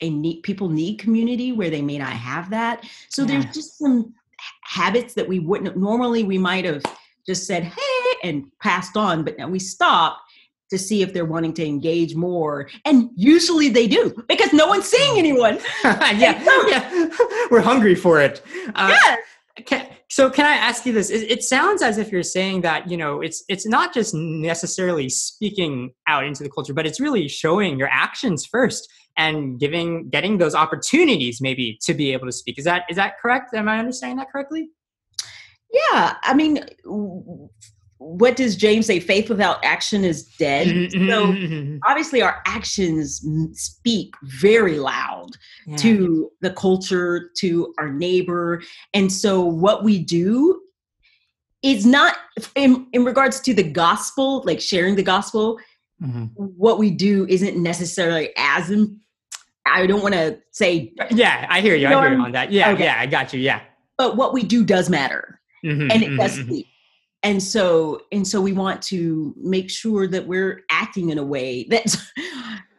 a 0.00 0.08
need 0.08 0.42
people 0.42 0.70
need 0.70 0.98
community 0.98 1.52
where 1.52 1.68
they 1.68 1.82
may 1.82 1.98
not 1.98 2.12
have 2.12 2.48
that. 2.50 2.84
So 3.10 3.24
there's 3.24 3.44
just 3.46 3.78
some 3.78 4.14
habits 4.62 5.12
that 5.14 5.28
we 5.28 5.38
wouldn't 5.38 5.76
normally 5.76 6.22
we 6.22 6.38
might 6.38 6.64
have 6.64 6.82
just 7.26 7.46
said 7.46 7.64
hey 7.64 8.14
and 8.22 8.44
passed 8.62 8.96
on 8.96 9.24
but 9.24 9.36
now 9.36 9.48
we 9.48 9.58
stop 9.58 10.22
to 10.70 10.78
see 10.78 11.02
if 11.02 11.12
they're 11.12 11.24
wanting 11.24 11.52
to 11.54 11.66
engage 11.66 12.14
more 12.14 12.68
and 12.84 13.10
usually 13.16 13.68
they 13.68 13.86
do 13.86 14.14
because 14.28 14.52
no 14.52 14.66
one's 14.66 14.86
seeing 14.86 15.18
anyone 15.18 15.58
yeah. 15.84 16.42
Yeah. 16.68 17.08
We're 17.50 17.60
hungry 17.60 17.94
for 17.94 18.20
it. 18.20 18.42
Uh, 18.74 18.94
yeah 18.94 19.16
Can, 19.64 19.88
so 20.10 20.30
can 20.30 20.46
I 20.46 20.54
ask 20.54 20.86
you 20.86 20.92
this? 20.92 21.10
It, 21.10 21.30
it 21.30 21.42
sounds 21.42 21.82
as 21.82 21.98
if 21.98 22.10
you're 22.10 22.22
saying 22.22 22.62
that 22.62 22.90
you 22.90 22.96
know 22.96 23.20
it's 23.20 23.44
it's 23.48 23.66
not 23.66 23.92
just 23.92 24.14
necessarily 24.14 25.08
speaking 25.08 25.92
out 26.06 26.24
into 26.24 26.42
the 26.42 26.50
culture, 26.50 26.72
but 26.72 26.86
it's 26.86 26.98
really 26.98 27.28
showing 27.28 27.78
your 27.78 27.88
actions 27.88 28.46
first 28.46 28.88
and 29.16 29.60
giving 29.60 30.08
getting 30.08 30.38
those 30.38 30.54
opportunities 30.54 31.40
maybe 31.40 31.78
to 31.82 31.92
be 31.92 32.12
able 32.12 32.26
to 32.26 32.32
speak. 32.32 32.58
Is 32.58 32.64
that 32.64 32.84
is 32.88 32.96
that 32.96 33.14
correct? 33.20 33.54
Am 33.54 33.68
I 33.68 33.78
understanding 33.78 34.16
that 34.16 34.30
correctly? 34.32 34.70
Yeah, 35.70 36.16
I 36.22 36.32
mean, 36.32 36.64
what 37.98 38.36
does 38.36 38.54
James 38.56 38.86
say? 38.86 39.00
Faith 39.00 39.28
without 39.28 39.64
action 39.64 40.04
is 40.04 40.24
dead. 40.38 40.68
Mm-hmm, 40.68 41.08
So 41.10 41.26
mhm. 41.32 41.78
obviously, 41.86 42.22
our 42.22 42.40
actions 42.46 43.24
speak 43.52 44.14
very 44.22 44.78
loud 44.78 45.30
Yeah. 45.66 45.76
to 45.78 46.30
the 46.40 46.50
culture, 46.50 47.30
to 47.38 47.74
our 47.78 47.90
neighbor. 47.92 48.62
And 48.94 49.12
so 49.12 49.42
what 49.44 49.82
we 49.84 49.98
do 49.98 50.60
is 51.62 51.84
not 51.84 52.16
in, 52.54 52.86
in 52.92 53.04
regards 53.04 53.40
to 53.40 53.52
the 53.54 53.64
gospel, 53.64 54.42
like 54.46 54.60
sharing 54.60 54.94
the 54.96 55.02
gospel, 55.02 55.58
Mhm. 56.00 56.30
what 56.36 56.78
we 56.78 56.90
do 56.92 57.26
isn't 57.28 57.60
necessarily 57.60 58.30
as 58.36 58.70
im- 58.70 59.00
I 59.66 59.84
don't 59.88 60.00
want 60.02 60.14
to 60.14 60.38
say, 60.52 60.92
Yeah, 61.10 61.44
I 61.50 61.60
hear 61.60 61.74
you. 61.74 61.82
You 61.82 61.88
know 61.90 61.98
I 61.98 62.08
hear 62.08 62.16
you 62.18 62.24
on 62.24 62.32
that. 62.32 62.52
Yeah, 62.52 62.70
Okay. 62.70 62.84
yeah, 62.84 62.96
I 63.00 63.06
got 63.06 63.32
you. 63.34 63.40
Yeah. 63.40 63.60
but 63.98 64.16
what 64.16 64.32
we 64.32 64.44
do 64.44 64.64
does 64.64 64.88
matter 64.88 65.40
Mhm, 65.64 65.92
and 65.92 66.02
it 66.04 66.16
does 66.16 66.34
speak. 66.34 66.68
And 67.22 67.42
so 67.42 68.02
and 68.12 68.26
so 68.26 68.40
we 68.40 68.52
want 68.52 68.80
to 68.82 69.34
make 69.36 69.70
sure 69.70 70.06
that 70.06 70.26
we're 70.26 70.62
acting 70.70 71.10
in 71.10 71.18
a 71.18 71.24
way 71.24 71.66
that's 71.68 71.96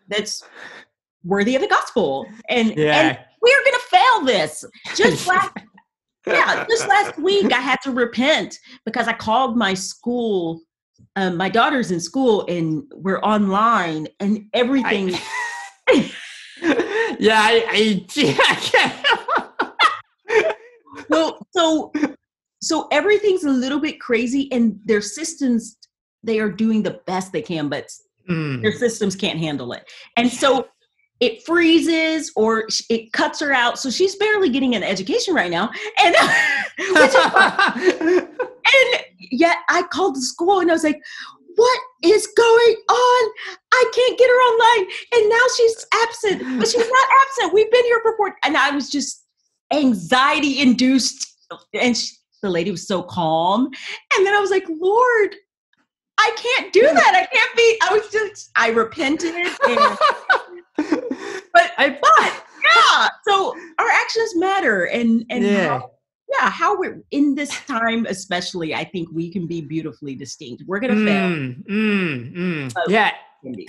that's 0.08 0.44
worthy 1.24 1.56
of 1.56 1.62
the 1.62 1.68
gospel. 1.68 2.26
And 2.50 2.78
and 2.78 3.20
we're 3.42 3.66
gonna 3.66 3.78
fail 3.90 4.26
this. 4.26 4.64
Just 4.96 5.28
last 5.36 5.52
yeah, 6.28 6.66
just 6.70 6.88
last 6.88 7.18
week 7.18 7.52
I 7.52 7.60
had 7.60 7.80
to 7.84 7.92
repent 7.92 8.58
because 8.86 9.08
I 9.08 9.14
called 9.14 9.58
my 9.58 9.74
school. 9.74 10.62
Um, 11.16 11.38
my 11.38 11.50
daughter's 11.50 11.92
in 11.92 12.00
school 12.00 12.46
and 12.48 12.84
we're 12.94 13.20
online 13.22 14.08
and 14.20 14.46
everything. 14.54 15.10
yeah, 15.92 17.42
I, 17.42 17.66
I, 17.70 18.06
yeah, 18.14 18.36
I 18.48 18.56
can't. 18.62 20.56
so 21.52 21.92
so 22.62 22.88
everything's 22.92 23.44
a 23.44 23.50
little 23.50 23.80
bit 23.80 24.00
crazy 24.00 24.52
and 24.52 24.80
their 24.86 25.02
systems 25.02 25.78
they 26.24 26.40
are 26.40 26.52
doing 26.52 26.84
the 26.84 27.00
best 27.08 27.32
they 27.32 27.42
can, 27.42 27.70
but 27.70 27.90
Mm. 28.30 28.62
their 28.62 28.74
systems 28.74 29.16
can't 29.16 29.40
handle 29.40 29.74
it. 29.74 29.90
And 30.16 30.32
so 30.32 30.68
it 31.20 31.44
freezes 31.48 32.32
or 32.36 32.68
it 32.90 33.12
cuts 33.12 33.40
her 33.40 33.52
out. 33.52 33.80
So 33.80 33.90
she's 33.90 34.16
barely 34.18 34.50
getting 34.50 34.76
an 34.76 34.84
education 34.84 35.34
right 35.34 35.50
now. 35.50 35.72
And 35.98 36.16
And 38.70 39.04
yet 39.32 39.58
I 39.70 39.84
called 39.84 40.16
the 40.16 40.22
school 40.22 40.60
and 40.60 40.70
I 40.70 40.74
was 40.74 40.84
like, 40.84 41.02
what 41.56 41.80
is 42.04 42.28
going 42.28 42.76
on? 42.90 43.30
I 43.74 43.92
can't 43.94 44.18
get 44.20 44.30
her 44.30 44.36
online. 44.36 44.88
And 45.14 45.30
now 45.30 45.46
she's 45.58 45.86
absent, 46.04 46.60
but 46.60 46.68
she's 46.68 46.88
not 46.88 47.08
absent. 47.22 47.54
We've 47.54 47.72
been 47.72 47.84
here 47.86 48.00
for 48.04 48.16
four. 48.16 48.36
And 48.44 48.56
I 48.56 48.70
was 48.72 48.90
just 48.90 49.26
anxiety 49.74 50.60
induced. 50.62 51.26
And 51.74 51.98
she, 51.98 52.14
the 52.42 52.50
lady 52.50 52.72
was 52.72 52.88
so 52.88 53.02
calm. 53.02 53.70
And 54.16 54.26
then 54.26 54.34
I 54.34 54.40
was 54.40 54.52
like, 54.52 54.66
Lord, 54.70 55.36
I 56.18 56.32
can't 56.36 56.74
do 56.74 56.82
that. 56.82 57.16
I 57.16 57.26
can't 57.26 57.56
be. 57.56 57.80
I 57.82 57.94
was 57.94 58.12
just, 58.12 58.52
I 58.56 58.70
repented. 58.70 59.36
And, 59.36 59.52
but, 61.54 61.72
I, 61.78 61.98
but 62.02 62.44
yeah. 62.76 63.08
So 63.28 63.56
our 63.80 63.88
actions 63.88 64.36
matter. 64.36 64.86
And, 64.86 65.26
and 65.30 65.44
yeah. 65.44 65.68
how 65.68 65.92
yeah 66.42 66.52
how 66.52 66.78
we're 66.78 67.02
in 67.10 67.34
this 67.34 67.50
time 67.66 68.06
especially 68.06 68.76
i 68.76 68.84
think 68.84 69.10
we 69.12 69.32
can 69.32 69.48
be 69.48 69.62
beautifully 69.62 70.14
distinct 70.14 70.62
we're 70.68 70.80
gonna 70.80 70.94
fail 70.94 71.28
Mm, 71.28 71.66
mm, 71.66 72.36
mm. 72.36 72.74
Yeah, 72.88 73.14
Cindy. 73.44 73.68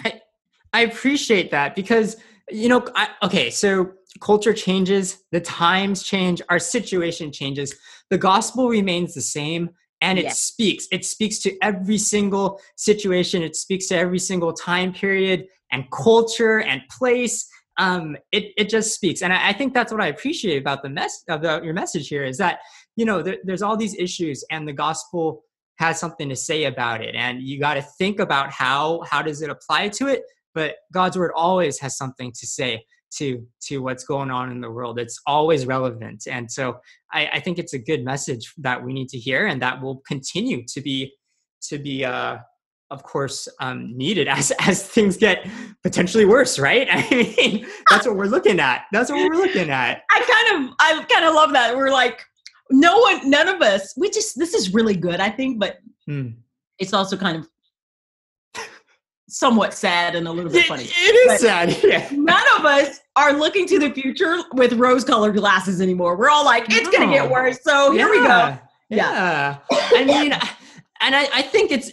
I 0.74 0.82
appreciate 0.82 1.50
that 1.52 1.74
because 1.74 2.16
you 2.50 2.68
know, 2.68 2.84
I, 2.94 3.08
okay, 3.22 3.50
so 3.50 3.92
culture 4.20 4.52
changes, 4.52 5.22
the 5.30 5.40
times 5.40 6.02
change, 6.02 6.42
our 6.48 6.58
situation 6.58 7.30
changes, 7.32 7.74
the 8.10 8.18
gospel 8.18 8.68
remains 8.68 9.14
the 9.14 9.20
same, 9.20 9.70
and 10.00 10.18
it 10.18 10.24
Yes. 10.24 10.40
speaks. 10.40 10.86
It 10.90 11.04
speaks 11.04 11.38
to 11.40 11.56
every 11.62 11.98
single 11.98 12.60
situation. 12.76 13.42
It 13.42 13.54
speaks 13.56 13.86
to 13.88 13.96
every 13.96 14.18
single 14.18 14.52
time 14.52 14.92
period 14.92 15.46
and 15.70 15.84
culture 15.90 16.60
and 16.60 16.82
place. 16.90 17.46
Um, 17.78 18.16
it 18.32 18.52
it 18.56 18.68
just 18.68 18.94
speaks, 18.94 19.22
and 19.22 19.32
I, 19.32 19.50
I 19.50 19.52
think 19.52 19.72
that's 19.74 19.92
what 19.92 20.02
I 20.02 20.08
appreciate 20.08 20.58
about 20.60 20.82
the 20.82 20.88
mess 20.90 21.22
about 21.28 21.64
your 21.64 21.72
message 21.72 22.08
here 22.08 22.24
is 22.24 22.36
that 22.38 22.58
you 22.96 23.04
know 23.04 23.22
there, 23.22 23.38
there's 23.44 23.62
all 23.62 23.76
these 23.76 23.94
issues, 23.94 24.44
and 24.50 24.66
the 24.66 24.72
gospel 24.72 25.44
has 25.78 25.98
something 25.98 26.28
to 26.28 26.36
say 26.36 26.64
about 26.64 27.02
it, 27.02 27.14
and 27.14 27.40
you 27.42 27.58
got 27.58 27.74
to 27.74 27.82
think 27.82 28.18
about 28.20 28.50
how 28.50 29.02
how 29.08 29.22
does 29.22 29.40
it 29.40 29.50
apply 29.50 29.88
to 29.88 30.08
it 30.08 30.22
but 30.52 30.74
god's 30.92 31.16
word 31.16 31.30
always 31.36 31.78
has 31.78 31.96
something 31.96 32.32
to 32.32 32.46
say 32.46 32.84
to 33.18 33.46
to 33.60 33.78
what's 33.78 34.04
going 34.04 34.30
on 34.30 34.50
in 34.50 34.60
the 34.60 34.70
world. 34.70 34.98
It's 34.98 35.20
always 35.26 35.66
relevant 35.66 36.26
and 36.26 36.50
so 36.50 36.78
i, 37.12 37.26
I 37.34 37.40
think 37.40 37.58
it's 37.58 37.72
a 37.74 37.78
good 37.78 38.04
message 38.04 38.52
that 38.58 38.82
we 38.84 38.92
need 38.92 39.08
to 39.10 39.18
hear 39.18 39.46
and 39.46 39.60
that 39.62 39.80
will 39.82 40.02
continue 40.06 40.64
to 40.66 40.80
be 40.80 41.12
to 41.62 41.78
be 41.78 42.04
uh 42.04 42.38
of 42.90 43.02
course 43.02 43.48
um 43.60 43.96
needed 43.96 44.28
as 44.38 44.52
as 44.60 44.86
things 44.86 45.16
get 45.16 45.46
potentially 45.82 46.24
worse 46.24 46.58
right? 46.58 46.88
I 46.90 47.08
mean 47.10 47.66
that's 47.90 48.06
what 48.06 48.16
we're 48.16 48.26
looking 48.26 48.60
at. 48.60 48.82
That's 48.92 49.10
what 49.10 49.18
we're 49.28 49.36
looking 49.36 49.70
at. 49.70 50.02
I 50.10 50.18
kind 50.18 50.68
of 50.68 50.74
i 50.80 51.04
kind 51.04 51.24
of 51.24 51.34
love 51.34 51.52
that. 51.52 51.76
We're 51.76 51.90
like 51.92 52.24
no 52.70 52.98
one 52.98 53.28
none 53.28 53.48
of 53.48 53.60
us 53.62 53.92
we 53.96 54.08
just 54.10 54.38
this 54.38 54.54
is 54.54 54.72
really 54.72 54.94
good 54.94 55.18
i 55.18 55.28
think 55.28 55.58
but 55.58 55.78
Hmm. 56.06 56.28
it's 56.78 56.92
also 56.92 57.16
kind 57.16 57.36
of 57.36 57.48
somewhat 59.30 59.72
sad 59.74 60.14
and 60.14 60.26
a 60.28 60.32
little 60.32 60.50
bit 60.50 60.64
It- 60.64 60.68
funny. 60.68 60.84
it 60.84 60.86
is 60.86 61.26
But- 61.28 61.40
sad 61.40 61.78
yeah. 61.84 62.08
none 62.12 62.44
of 62.58 62.64
us 62.64 63.00
are 63.16 63.32
looking 63.32 63.66
to 63.66 63.78
the 63.78 63.90
future 63.90 64.38
with 64.54 64.72
rose 64.74 65.04
colored 65.04 65.36
glasses 65.36 65.80
anymore. 65.80 66.16
We're 66.16 66.30
all 66.30 66.44
like 66.44 66.64
it's 66.68 66.88
gonna 66.90 67.10
get 67.10 67.30
worse 67.30 67.58
so 67.62 67.92
here 67.92 68.10
we 68.10 68.18
go. 68.18 68.26
Yeah. 68.26 68.58
Yeah. 68.90 69.56
I 69.70 70.04
mean, 70.04 70.32
and 71.00 71.14
I, 71.14 71.28
I 71.32 71.42
think 71.42 71.70
it's 71.70 71.92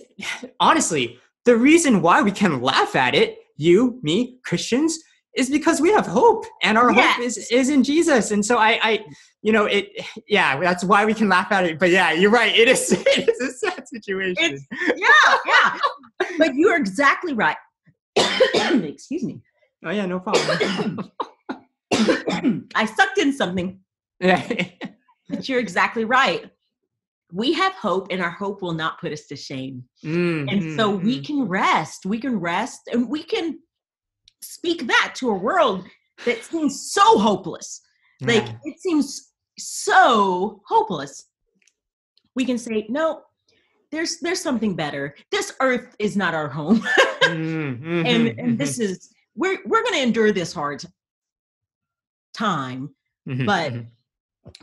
honestly 0.59 1.19
the 1.45 1.55
reason 1.55 2.01
why 2.01 2.21
we 2.21 2.31
can 2.31 2.61
laugh 2.61 2.95
at 2.95 3.13
it, 3.15 3.37
you, 3.55 3.99
me, 4.03 4.39
Christians, 4.43 4.99
is 5.37 5.49
because 5.49 5.79
we 5.79 5.91
have 5.91 6.05
hope 6.05 6.45
and 6.63 6.77
our 6.77 6.91
hope 6.91 7.19
is, 7.19 7.37
is 7.51 7.69
in 7.69 7.83
Jesus. 7.83 8.31
And 8.31 8.45
so 8.45 8.57
I, 8.57 8.79
I, 8.81 9.05
you 9.43 9.51
know, 9.51 9.65
it, 9.65 9.89
yeah, 10.27 10.59
that's 10.59 10.83
why 10.83 11.05
we 11.05 11.13
can 11.13 11.29
laugh 11.29 11.51
at 11.51 11.65
it. 11.65 11.79
But 11.79 11.91
yeah, 11.91 12.11
you're 12.11 12.31
right. 12.31 12.53
It 12.55 12.67
is, 12.67 12.91
it 13.07 13.29
is 13.29 13.39
a 13.39 13.51
sad 13.53 13.87
situation. 13.87 14.43
It's- 14.43 14.97
yeah 14.97 15.37
yeah 15.45 15.77
but 16.37 16.55
you're 16.55 16.75
exactly 16.75 17.33
right 17.33 17.57
excuse 18.15 19.23
me 19.23 19.41
oh 19.85 19.91
yeah, 19.91 20.05
no 20.05 20.19
problem. 20.19 21.11
i 22.75 22.85
sucked 22.85 23.17
in 23.17 23.31
something 23.31 23.79
yeah. 24.19 24.45
but 25.29 25.47
you're 25.47 25.59
exactly 25.59 26.05
right 26.05 26.49
we 27.31 27.53
have 27.53 27.73
hope 27.73 28.07
and 28.09 28.21
our 28.21 28.29
hope 28.29 28.61
will 28.61 28.73
not 28.73 28.99
put 28.99 29.11
us 29.11 29.25
to 29.27 29.35
shame 29.35 29.83
Mm, 30.03 30.51
and 30.51 30.79
so 30.79 30.97
mm, 30.97 31.03
we 31.03 31.19
mm. 31.19 31.25
can 31.25 31.43
rest 31.43 32.05
we 32.05 32.19
can 32.19 32.39
rest 32.39 32.81
and 32.91 33.09
we 33.09 33.23
can 33.23 33.59
speak 34.41 34.87
that 34.87 35.13
to 35.15 35.29
a 35.29 35.33
world 35.33 35.85
that 36.25 36.43
seems 36.43 36.91
so 36.91 37.17
hopeless 37.19 37.81
like 38.21 38.45
Yeah. 38.47 38.57
it 38.63 38.79
seems 38.79 39.31
so 39.57 40.61
hopeless 40.67 41.25
we 42.35 42.45
can 42.45 42.57
say 42.57 42.85
no 42.89 43.21
there's 43.91 44.19
there's 44.19 44.41
something 44.41 44.75
better 44.75 45.15
this 45.31 45.53
earth 45.61 45.95
is 45.99 46.15
not 46.17 46.33
our 46.33 46.47
home 46.49 46.81
Mm, 47.23 47.81
mhm, 47.81 48.05
and 48.11 48.39
and 48.39 48.57
this 48.57 48.79
is 48.79 49.09
we're 49.35 49.59
we're 49.65 49.83
going 49.83 49.95
to 49.95 50.01
endure 50.03 50.31
this 50.31 50.53
hard 50.53 50.83
time 52.33 52.93
mhm, 53.27 53.45
but 53.45 53.73
mhm. 53.73 53.87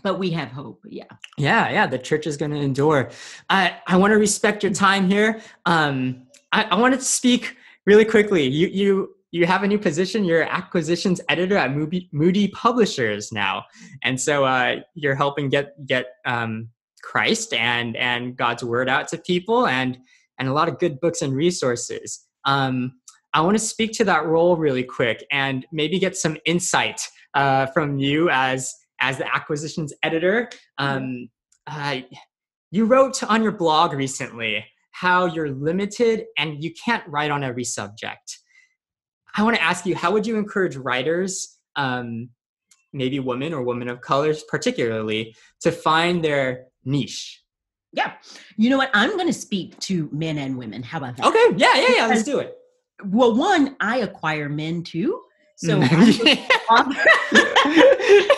but 0.02 0.18
we 0.18 0.30
have 0.30 0.48
hope 0.48 0.80
yeah 0.88 1.04
Yeah, 1.36 1.68
yeah, 1.70 1.86
the 1.86 1.98
church 1.98 2.26
is 2.26 2.36
going 2.36 2.52
to 2.52 2.58
endure. 2.60 3.10
I 3.50 3.76
I 3.86 3.96
want 3.96 4.12
to 4.12 4.18
respect 4.18 4.62
your 4.62 4.72
time 4.72 5.10
here. 5.10 5.40
Um, 5.66 6.26
I, 6.52 6.64
I 6.70 6.76
wanted 6.76 7.00
to 7.00 7.04
speak 7.04 7.56
really 7.84 8.04
quickly. 8.04 8.44
You 8.46 8.68
you 8.68 9.16
you 9.34 9.46
have 9.46 9.64
a 9.64 9.66
new 9.66 9.80
position. 9.80 10.24
You're 10.24 10.44
acquisitions 10.44 11.20
editor 11.28 11.56
at 11.56 11.72
Moody, 11.72 12.08
Moody 12.12 12.46
Publishers 12.48 13.32
now, 13.32 13.64
and 14.04 14.20
so 14.20 14.44
uh, 14.44 14.76
you're 14.94 15.16
helping 15.16 15.48
get 15.48 15.74
get 15.86 16.06
um, 16.24 16.68
Christ 17.02 17.52
and 17.52 17.96
and 17.96 18.36
God's 18.36 18.62
word 18.62 18.88
out 18.88 19.08
to 19.08 19.18
people, 19.18 19.66
and 19.66 19.98
and 20.38 20.48
a 20.48 20.52
lot 20.52 20.68
of 20.68 20.78
good 20.78 21.00
books 21.00 21.20
and 21.20 21.34
resources. 21.34 22.24
Um, 22.44 22.92
I 23.32 23.40
want 23.40 23.58
to 23.58 23.64
speak 23.64 23.90
to 23.94 24.04
that 24.04 24.24
role 24.24 24.56
really 24.56 24.84
quick 24.84 25.26
and 25.32 25.66
maybe 25.72 25.98
get 25.98 26.16
some 26.16 26.36
insight 26.46 27.00
uh, 27.34 27.66
from 27.66 27.98
you 27.98 28.30
as 28.30 28.72
as 29.00 29.18
the 29.18 29.34
acquisitions 29.34 29.92
editor. 30.04 30.48
Um, 30.78 31.28
uh, 31.66 32.02
you 32.70 32.84
wrote 32.84 33.24
on 33.24 33.42
your 33.42 33.52
blog 33.52 33.94
recently 33.94 34.64
how 34.92 35.26
you're 35.26 35.50
limited 35.50 36.26
and 36.38 36.62
you 36.62 36.72
can't 36.72 37.02
write 37.08 37.32
on 37.32 37.42
every 37.42 37.64
subject. 37.64 38.38
I 39.36 39.42
want 39.42 39.56
to 39.56 39.62
ask 39.62 39.84
you, 39.86 39.96
how 39.96 40.12
would 40.12 40.26
you 40.26 40.36
encourage 40.36 40.76
writers, 40.76 41.58
um, 41.76 42.28
maybe 42.92 43.18
women 43.18 43.52
or 43.52 43.62
women 43.62 43.88
of 43.88 44.00
colors 44.00 44.44
particularly, 44.48 45.34
to 45.62 45.72
find 45.72 46.24
their 46.24 46.66
niche? 46.84 47.40
yeah 47.96 48.14
you 48.56 48.68
know 48.68 48.76
what 48.76 48.90
i'm 48.92 49.10
going 49.12 49.28
to 49.28 49.32
speak 49.32 49.78
to 49.78 50.08
men 50.12 50.36
and 50.38 50.58
women 50.58 50.82
how 50.82 50.98
about 50.98 51.16
that 51.16 51.26
Okay, 51.26 51.54
yeah, 51.56 51.76
yeah, 51.76 51.94
yeah, 51.96 52.06
let's 52.08 52.24
do 52.24 52.40
it. 52.40 52.56
well 53.04 53.36
one 53.36 53.76
i 53.80 53.98
acquire 53.98 54.48
men 54.48 54.82
too 54.82 55.20
so 55.56 55.78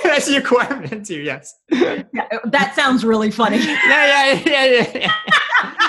That's 0.04 0.28
your 0.28 0.40
requirement 0.40 1.06
too, 1.06 1.20
yes. 1.20 1.54
Yeah, 1.70 2.02
that 2.44 2.74
sounds 2.76 3.02
really 3.06 3.30
funny 3.30 3.56
yeah, 3.58 4.34
yeah, 4.34 4.42
yeah, 4.44 4.64
yeah, 4.66 4.98
yeah. 4.98 5.12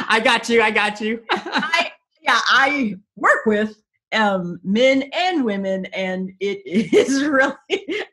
I 0.08 0.22
got 0.24 0.48
you. 0.48 0.62
I 0.62 0.72
got 0.72 1.02
you. 1.02 1.22
I 1.30 1.92
yeah, 2.22 2.40
I 2.48 2.96
work 3.18 3.46
with 3.46 3.76
um, 4.14 4.60
men 4.64 5.10
and 5.14 5.44
women, 5.44 5.86
and 5.88 6.32
it 6.40 6.62
is 6.66 7.24
really. 7.28 7.54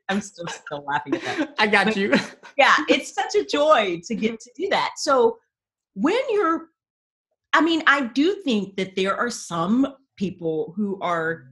I'm 0.09 0.21
still 0.21 0.47
still 0.49 0.85
laughing 0.87 1.15
at 1.17 1.23
that. 1.23 1.55
I 1.59 1.67
got 1.67 1.97
you. 1.97 2.15
yeah, 2.59 2.75
it's 2.89 3.15
such 3.15 3.35
a 3.35 3.45
joy 3.45 4.01
to 4.05 4.15
get 4.15 4.41
to 4.41 4.51
do 4.57 4.69
that. 4.71 4.93
So 4.97 5.39
when 5.95 6.21
you're, 6.31 6.67
I 7.53 7.61
mean, 7.61 7.83
I 7.87 8.07
do 8.07 8.43
think 8.43 8.77
that 8.77 8.97
there 8.97 9.17
are 9.17 9.31
some 9.31 9.95
people 10.17 10.75
who 10.77 10.99
are 11.01 11.47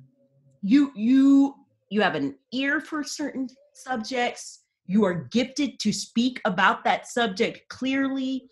you 0.62 0.92
you 0.94 1.54
you 1.90 2.00
have 2.00 2.14
an 2.14 2.36
ear 2.52 2.80
for 2.80 3.02
certain 3.02 3.48
subjects 3.74 4.62
you 4.86 5.04
are 5.04 5.28
gifted 5.30 5.78
to 5.80 5.92
speak 5.92 6.40
about 6.44 6.84
that 6.84 7.06
subject 7.06 7.68
clearly 7.68 8.48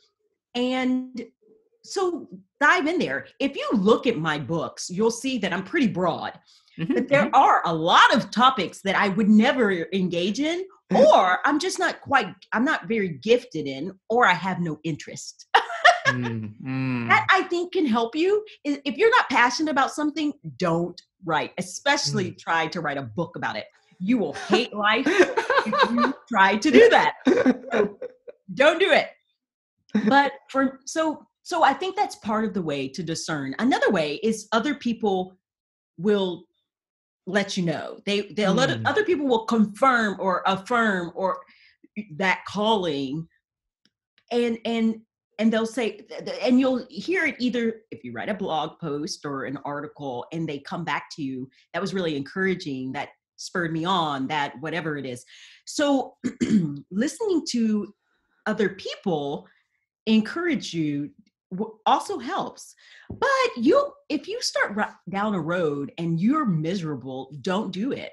and 0.55 1.25
so 1.91 2.29
dive 2.61 2.87
in 2.87 2.99
there. 2.99 3.27
If 3.39 3.57
you 3.57 3.69
look 3.73 4.07
at 4.07 4.17
my 4.17 4.39
books, 4.39 4.91
you'll 4.91 5.11
see 5.11 5.39
that 5.39 5.53
I'm 5.53 5.65
pretty 5.65 5.89
broad. 5.89 6.39
Mm-hmm. 6.79 6.95
But 6.95 7.09
there 7.09 7.27
mm-hmm. 7.27 7.35
are 7.35 7.63
a 7.67 7.75
lot 7.75 8.15
of 8.15 8.31
topics 8.31 8.81
that 8.83 8.97
I 8.97 9.09
would 9.09 9.29
never 9.29 9.87
engage 9.93 10.41
in, 10.41 10.65
or 10.95 11.39
I'm 11.45 11.59
just 11.59 11.79
not 11.79 12.01
quite, 12.01 12.29
I'm 12.53 12.65
not 12.65 12.87
very 12.87 13.09
gifted 13.09 13.67
in, 13.67 13.93
or 14.09 14.27
I 14.27 14.35
have 14.35 14.61
no 14.61 14.79
interest. 14.85 15.47
mm, 16.07 16.53
mm. 16.63 17.09
That 17.09 17.27
I 17.31 17.43
think 17.45 17.73
can 17.73 17.87
help 17.87 18.15
you. 18.15 18.45
If 18.65 18.97
you're 18.97 19.11
not 19.11 19.29
passionate 19.29 19.71
about 19.71 19.93
something, 19.93 20.33
don't 20.59 21.01
write, 21.25 21.53
especially 21.59 22.33
mm. 22.33 22.39
try 22.39 22.67
to 22.69 22.81
write 22.81 22.99
a 22.99 23.03
book 23.03 23.37
about 23.37 23.57
it. 23.57 23.67
You 23.99 24.17
will 24.17 24.33
hate 24.33 24.73
life 24.73 25.07
if 25.07 25.91
you 25.91 26.15
try 26.29 26.57
to 26.57 26.71
do 26.71 26.89
that. 26.89 27.15
So 27.73 27.99
don't 28.55 28.79
do 28.79 28.91
it. 28.91 29.09
But 30.09 30.33
for 30.49 30.81
so 30.87 31.27
so 31.51 31.65
I 31.65 31.73
think 31.73 31.97
that's 31.97 32.15
part 32.15 32.45
of 32.45 32.55
the 32.55 32.63
way 32.63 32.87
to 32.87 33.03
discern. 33.03 33.57
Another 33.59 33.91
way 33.91 34.21
is 34.23 34.47
other 34.53 34.73
people 34.73 35.37
will 35.99 36.45
let 37.27 37.57
you 37.57 37.65
know. 37.65 37.99
They 38.07 38.21
they 38.21 38.45
mm. 38.45 38.55
let 38.55 38.87
other 38.87 39.05
people 39.05 39.27
will 39.27 39.47
confirm 39.47 40.17
or 40.21 40.45
affirm 40.47 41.11
or 41.17 41.41
that 42.19 42.45
calling 42.47 43.27
and 44.31 44.59
and 44.65 45.01
and 45.41 45.53
they'll 45.53 45.67
say 45.67 46.07
and 46.41 46.61
you'll 46.61 46.87
hear 46.89 47.27
it 47.27 47.35
either 47.41 47.81
if 47.91 48.05
you 48.05 48.13
write 48.13 48.29
a 48.29 48.35
blog 48.35 48.79
post 48.79 49.25
or 49.25 49.43
an 49.43 49.59
article 49.65 50.27
and 50.33 50.49
they 50.49 50.61
come 50.61 50.85
back 50.85 51.11
to 51.17 51.23
you 51.25 51.51
that 51.75 51.83
was 51.83 51.93
really 51.93 52.17
encouraging 52.17 52.93
that 52.93 53.09
spurred 53.35 53.73
me 53.73 53.85
on 53.85 54.29
that 54.29 54.53
whatever 54.61 54.97
it 54.97 55.05
is 55.05 55.25
so 55.65 56.15
listening 56.93 57.43
to 57.51 57.93
other 58.47 58.69
people 58.69 59.49
encourage 60.07 60.73
you 60.73 61.11
also 61.87 62.19
helps. 62.19 62.75
But 63.09 63.29
you 63.57 63.93
if 64.09 64.29
you 64.29 64.41
start 64.41 64.79
down 65.09 65.35
a 65.35 65.41
road 65.41 65.93
and 65.99 66.21
you're 66.21 66.45
miserable 66.45 67.35
don't 67.41 67.73
do 67.73 67.93
it 67.93 68.13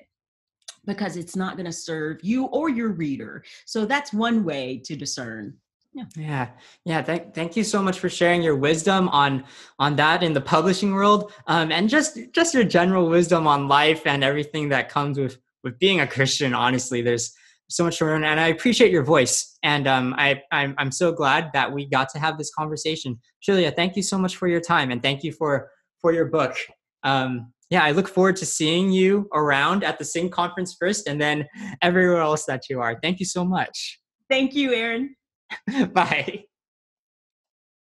because 0.85 1.17
it's 1.17 1.35
not 1.35 1.57
going 1.57 1.65
to 1.65 1.71
serve 1.71 2.17
you 2.23 2.45
or 2.45 2.69
your 2.69 2.89
reader. 2.89 3.43
So 3.65 3.85
that's 3.85 4.13
one 4.13 4.43
way 4.43 4.81
to 4.85 4.95
discern. 4.95 5.55
Yeah. 5.93 6.05
Yeah. 6.15 6.47
Yeah 6.85 7.01
thank, 7.01 7.33
thank 7.33 7.57
you 7.57 7.63
so 7.63 7.81
much 7.81 7.99
for 7.99 8.09
sharing 8.09 8.41
your 8.41 8.55
wisdom 8.55 9.09
on 9.09 9.43
on 9.79 9.95
that 9.97 10.23
in 10.23 10.33
the 10.33 10.41
publishing 10.41 10.93
world 10.93 11.31
um, 11.47 11.71
and 11.71 11.89
just 11.89 12.17
just 12.33 12.53
your 12.53 12.63
general 12.63 13.09
wisdom 13.09 13.47
on 13.47 13.67
life 13.67 14.05
and 14.05 14.23
everything 14.23 14.69
that 14.69 14.89
comes 14.89 15.17
with 15.17 15.37
with 15.63 15.79
being 15.79 15.99
a 15.99 16.07
christian 16.07 16.53
honestly. 16.53 17.01
There's 17.01 17.35
so 17.69 17.83
much 17.83 18.01
learn, 18.01 18.23
and 18.23 18.39
I 18.39 18.47
appreciate 18.47 18.91
your 18.91 19.03
voice. 19.03 19.57
And 19.63 19.87
um, 19.87 20.15
I, 20.17 20.41
I'm, 20.51 20.75
I'm 20.77 20.91
so 20.91 21.11
glad 21.11 21.49
that 21.53 21.71
we 21.71 21.85
got 21.85 22.09
to 22.09 22.19
have 22.19 22.37
this 22.37 22.51
conversation. 22.53 23.19
Trillia, 23.47 23.75
thank 23.75 23.95
you 23.95 24.03
so 24.03 24.17
much 24.17 24.35
for 24.35 24.47
your 24.47 24.61
time, 24.61 24.91
and 24.91 25.01
thank 25.01 25.23
you 25.23 25.31
for 25.31 25.69
for 26.01 26.13
your 26.13 26.25
book. 26.25 26.55
Um, 27.03 27.53
yeah, 27.69 27.83
I 27.83 27.91
look 27.91 28.07
forward 28.07 28.37
to 28.37 28.45
seeing 28.45 28.91
you 28.91 29.27
around 29.33 29.83
at 29.83 29.99
the 29.99 30.05
Sing 30.05 30.29
conference 30.29 30.75
first, 30.79 31.07
and 31.07 31.19
then 31.19 31.45
everywhere 31.81 32.21
else 32.21 32.45
that 32.45 32.69
you 32.69 32.79
are. 32.79 32.97
Thank 33.01 33.19
you 33.19 33.25
so 33.25 33.43
much. 33.43 33.99
Thank 34.29 34.53
you, 34.53 34.73
Aaron. 34.73 35.15
Bye. 35.93 36.46